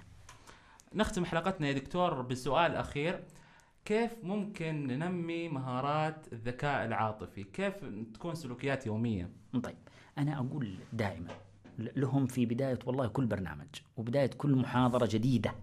نختم 0.95 1.25
حلقتنا 1.25 1.69
يا 1.69 1.73
دكتور 1.73 2.23
بسؤال 2.23 2.77
أخير 2.77 3.25
كيف 3.85 4.11
ممكن 4.23 4.87
ننمي 4.87 5.49
مهارات 5.49 6.33
الذكاء 6.33 6.85
العاطفي؟ 6.85 7.45
كيف 7.45 7.75
تكون 8.15 8.35
سلوكيات 8.35 8.87
يومية؟ 8.87 9.31
طيب 9.63 9.77
أنا 10.19 10.39
أقول 10.39 10.75
دائما 10.93 11.29
لهم 11.79 12.27
في 12.27 12.47
بداية 12.47 12.79
والله 12.87 13.07
كل 13.07 13.27
برنامج 13.27 13.67
وبداية 13.97 14.31
كل 14.39 14.57
محاضرة 14.57 15.09
جديدة 15.13 15.55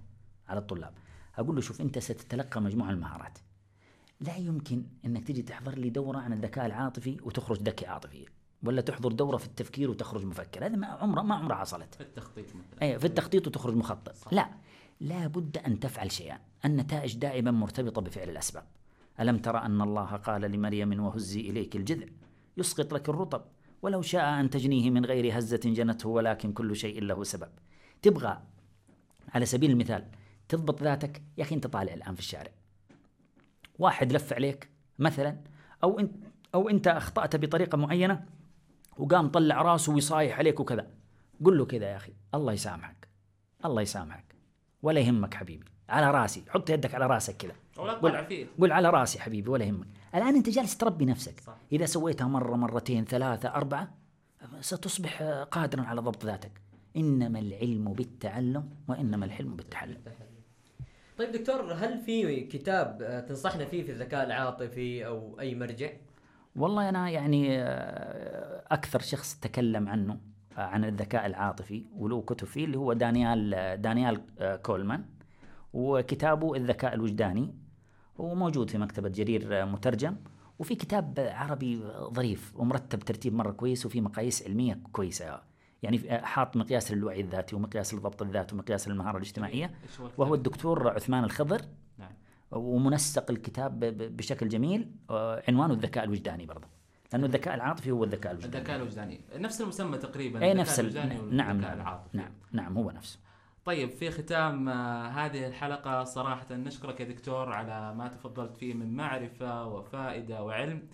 على 0.48 0.60
الطلاب 0.60 0.94
أقول 1.38 1.56
له 1.56 1.62
شوف 1.62 1.82
أنت 1.82 2.00
ستتلقى 2.00 2.62
مجموعة 2.62 2.88
من 2.88 2.94
المهارات 2.94 3.38
لا 4.20 4.36
يمكن 4.38 4.84
إنك 5.06 5.28
تجي 5.28 5.42
تحضر 5.42 5.76
لي 5.76 5.90
دورة 5.90 6.18
عن 6.18 6.34
الذكاء 6.34 6.66
العاطفي 6.66 7.18
وتخرج 7.24 7.62
ذكي 7.62 7.86
عاطفي 7.86 8.26
ولا 8.64 8.82
تحضر 8.82 9.12
دورة 9.12 9.38
في 9.38 9.46
التفكير 9.46 9.90
وتخرج 9.90 10.26
مفكر. 10.26 10.66
هذا 10.66 10.76
ما 10.76 10.88
عمره 10.88 11.22
ما 11.22 11.36
عمرها 11.36 11.56
حصلت. 11.56 11.96
في 11.96 12.02
التخطيط 12.02 12.46
مثلا. 12.46 12.82
اي 12.82 13.00
في 13.00 13.06
التخطيط 13.06 13.48
وتخرج 13.48 13.76
مخطط. 13.76 14.34
لا 14.34 14.50
لا 15.00 15.28
بد 15.28 15.58
أن 15.58 15.80
تفعل 15.80 16.12
شيئا. 16.12 16.40
النتائج 16.66 17.16
دائما 17.16 17.52
مرتبطة 17.52 18.02
بفعل 18.02 18.30
الأسباب. 18.30 18.64
ألم 19.20 19.38
ترى 19.38 19.58
أن 19.58 19.82
الله 19.82 20.06
قال 20.06 20.42
لمريم 20.42 21.04
وهزي 21.04 21.40
إليك 21.40 21.76
الجذع؟ 21.76 22.06
يسقط 22.58 22.94
لك 22.94 23.10
الرطب. 23.10 23.42
ولو 23.82 24.02
شاء 24.02 24.40
أن 24.40 24.50
تجنيه 24.50 24.90
من 24.90 25.06
غير 25.06 25.38
هزة 25.38 25.62
جنته 25.66 26.10
ولكن 26.10 26.54
كل 26.54 26.76
شيء 26.76 27.02
له 27.02 27.24
سبب. 27.24 27.50
تبغى 28.02 28.42
على 29.34 29.46
سبيل 29.46 29.72
المثال 29.72 30.06
تضبط 30.50 30.84
ذاتك. 30.84 31.22
يا 31.38 31.44
أخي 31.44 31.56
أنت 31.56 31.68
طالع 31.68 31.94
الآن 31.94 32.14
في 32.14 32.20
الشارع. 32.20 32.52
واحد 33.80 34.14
لف 34.14 34.34
عليك 34.34 34.70
مثلا 35.00 35.38
أو 35.84 36.00
انت 36.00 36.16
أو 36.56 36.70
أنت 36.70 36.88
أخطأت 36.88 37.36
بطريقة 37.36 37.78
معينة 37.78 38.26
وقام 39.00 39.30
طلع 39.30 39.62
راسه 39.62 39.94
ويصايح 39.94 40.38
عليك 40.38 40.60
وكذا. 40.60 40.88
قل 41.46 41.58
له 41.58 41.66
كذا 41.66 41.86
يا 41.86 41.96
أخي 41.96 42.14
الله 42.34 42.54
يسامحك 42.54 43.08
الله 43.66 43.82
يسامحك. 43.82 44.36
ولا 44.84 45.00
يهمك 45.00 45.34
حبيبي 45.34 45.66
على 45.90 46.12
راسي 46.12 46.44
حط 46.50 46.70
يدك 46.70 46.96
على 46.96 47.08
راسك 47.08 47.38
كذا. 47.38 47.56
فيه. 48.24 48.48
قل 48.60 48.72
على 48.72 48.90
راسي 48.90 49.20
حبيبي 49.20 49.50
ولا 49.50 49.66
يهمك. 49.66 49.88
الآن 50.16 50.36
أنت 50.36 50.50
جالس 50.50 50.78
تربي 50.78 51.06
نفسك. 51.06 51.40
صح. 51.40 51.58
إذا 51.72 51.86
سويتها 51.86 52.28
مرة 52.28 52.56
مرتين 52.56 53.06
ثلاثة 53.06 53.50
أربعة 53.50 53.94
ستصبح 54.62 55.22
قادرا 55.52 55.82
على 55.82 56.02
ضبط 56.02 56.26
ذاتك. 56.26 56.62
إنما 56.98 57.40
العلم 57.40 57.94
بالتعلم 57.94 58.70
وإنما 58.88 59.26
الحلم 59.26 59.56
بالتحلم. 59.56 60.02
طيب 61.18 61.32
دكتور 61.32 61.74
هل 61.74 62.02
في 62.02 62.42
كتاب 62.42 63.26
تنصحنا 63.30 63.66
فيه 63.66 63.84
في 63.84 63.92
الذكاء 63.92 64.26
العاطفي 64.26 65.08
أو 65.08 65.40
أي 65.40 65.56
مرجع؟ 65.56 65.90
والله 66.58 66.90
أنا 66.90 67.10
يعني 67.10 67.62
آه، 67.62 68.64
أكثر 68.72 69.00
شخص 69.00 69.36
تكلم 69.36 69.90
عنه 69.90 70.20
آه، 70.58 70.62
عن 70.62 70.86
الذكاء 70.86 71.26
العاطفي 71.26 71.86
وله 71.96 72.22
كتب 72.22 72.48
فيه 72.48 72.66
اللي 72.66 72.78
هو 72.78 72.94
دانيال 72.94 73.54
آه، 73.54 73.76
دانيال 73.76 74.22
كولمان 74.64 75.06
وكتابه 75.74 76.56
الذكاء 76.56 76.94
الوجداني 76.94 77.56
وموجود 78.18 78.70
في 78.70 78.78
مكتبة 78.78 79.10
جرير 79.10 79.66
مترجم 79.66 80.16
وفي 80.60 80.76
كتاب 80.76 81.14
عربي 81.34 81.82
ظريف 82.14 82.54
ومرتب 82.56 83.00
ترتيب 83.00 83.34
مرة 83.34 83.52
كويس 83.52 83.86
وفي 83.86 84.02
مقاييس 84.02 84.44
علمية 84.44 84.80
كويسة 84.92 85.42
يعني 85.84 86.22
حاط 86.26 86.58
مقياس 86.58 86.92
للوعي 86.92 87.22
الذاتي 87.22 87.56
ومقياس 87.56 87.94
لضبط 87.94 88.22
الذات 88.22 88.54
ومقياس 88.54 88.88
للمهارة 88.88 89.18
الاجتماعية؟ 89.18 89.72
وهو 90.18 90.36
الدكتور 90.36 90.90
عثمان 90.90 91.24
الخضر 91.24 91.62
ومنسق 92.52 93.32
الكتاب 93.32 93.80
بشكل 94.18 94.50
جميل 94.50 94.92
آه، 95.10 95.44
عنوانه 95.48 95.74
الذكاء 95.74 96.04
الوجداني 96.04 96.46
برضه. 96.46 96.68
لأنه 97.14 97.26
الذكاء 97.26 97.56
العاطفي 97.56 97.92
هو 97.92 98.04
الذكاء 98.04 98.32
الوجداني. 98.32 98.58
الذكاء 98.58 98.76
الوجداني. 98.76 99.22
نفس 99.36 99.62
المسمى 99.62 99.98
تقريبا 99.98 100.42
اي 100.42 100.54
نفس 100.54 100.80
ال... 100.80 100.86
الوجداني 100.86 101.16
نعم 101.16 101.62
نعم 101.62 101.74
العاطفي. 101.74 102.18
نعم 102.18 102.32
نعم 102.52 102.78
هو 102.78 102.92
نفسه. 102.92 103.20
طيب 103.66 103.90
في 103.90 104.12
ختام 104.12 104.70
آه، 104.70 105.08
هذه 105.08 105.48
الحلقة 105.48 106.04
صراحة 106.04 106.56
نشكرك 106.56 107.00
يا 107.00 107.06
دكتور 107.06 107.54
على 107.54 107.96
ما 107.96 108.08
تفضلت 108.08 108.58
فيه 108.58 108.74
من 108.74 108.96
معرفة 108.96 109.68
وفائدة 109.68 110.44
وعلم. 110.44 110.88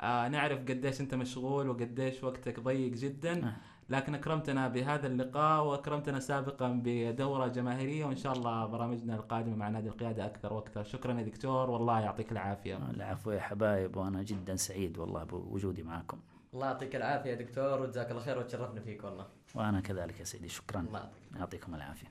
آه 0.00 0.28
نعرف 0.28 0.58
قديش 0.58 1.00
أنت 1.00 1.14
مشغول 1.14 1.68
وقديش 1.68 2.24
وقتك 2.24 2.60
ضيق 2.60 2.92
جدا. 2.92 3.52
لكن 3.90 4.14
أكرمتنا 4.14 4.68
بهذا 4.68 5.06
اللقاء 5.06 5.64
وأكرمتنا 5.64 6.20
سابقا 6.20 6.80
بدورة 6.84 7.46
جماهيرية 7.46 8.04
وإن 8.04 8.16
شاء 8.16 8.32
الله 8.32 8.66
برامجنا 8.66 9.14
القادمة 9.14 9.56
مع 9.56 9.68
نادي 9.68 9.88
القيادة 9.88 10.26
أكثر 10.26 10.52
وأكثر. 10.52 10.84
شكرا 10.84 11.18
يا 11.18 11.22
دكتور 11.22 11.70
والله 11.70 12.00
يعطيك 12.00 12.32
العافية. 12.32 12.78
العفو 12.94 13.30
يا 13.30 13.40
حبايب 13.40 13.96
وأنا 13.96 14.22
جدا 14.22 14.56
سعيد 14.56 14.98
والله 14.98 15.24
بوجودي 15.24 15.82
معكم 15.82 16.18
الله 16.54 16.66
يعطيك 16.66 16.96
العافية 16.96 17.30
يا 17.30 17.34
دكتور 17.34 17.82
وجزاك 17.82 18.10
الله 18.10 18.22
خير 18.22 18.38
وتشرفنا 18.38 18.80
فيك 18.80 19.04
والله. 19.04 19.26
وأنا 19.54 19.80
كذلك 19.80 20.20
يا 20.20 20.24
سيدي 20.24 20.48
شكرا. 20.48 20.80
الله 20.80 20.98
يعطيك. 20.98 21.38
يعطيكم 21.38 21.74
العافية. 21.74 22.08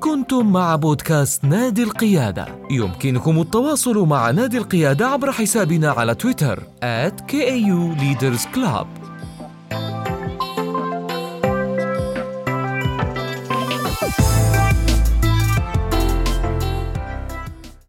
كنتم 0.00 0.52
مع 0.52 0.76
بودكاست 0.76 1.44
نادي 1.44 1.82
القيادة. 1.82 2.46
يمكنكم 2.70 3.40
التواصل 3.40 4.08
مع 4.08 4.30
نادي 4.30 4.58
القيادة 4.58 5.06
عبر 5.06 5.32
حسابنا 5.32 5.90
على 5.90 6.14
تويتر 6.14 6.58
at 6.82 7.20
KAU 7.20 7.98
Leaders 8.00 8.46
Club. 8.56 9.07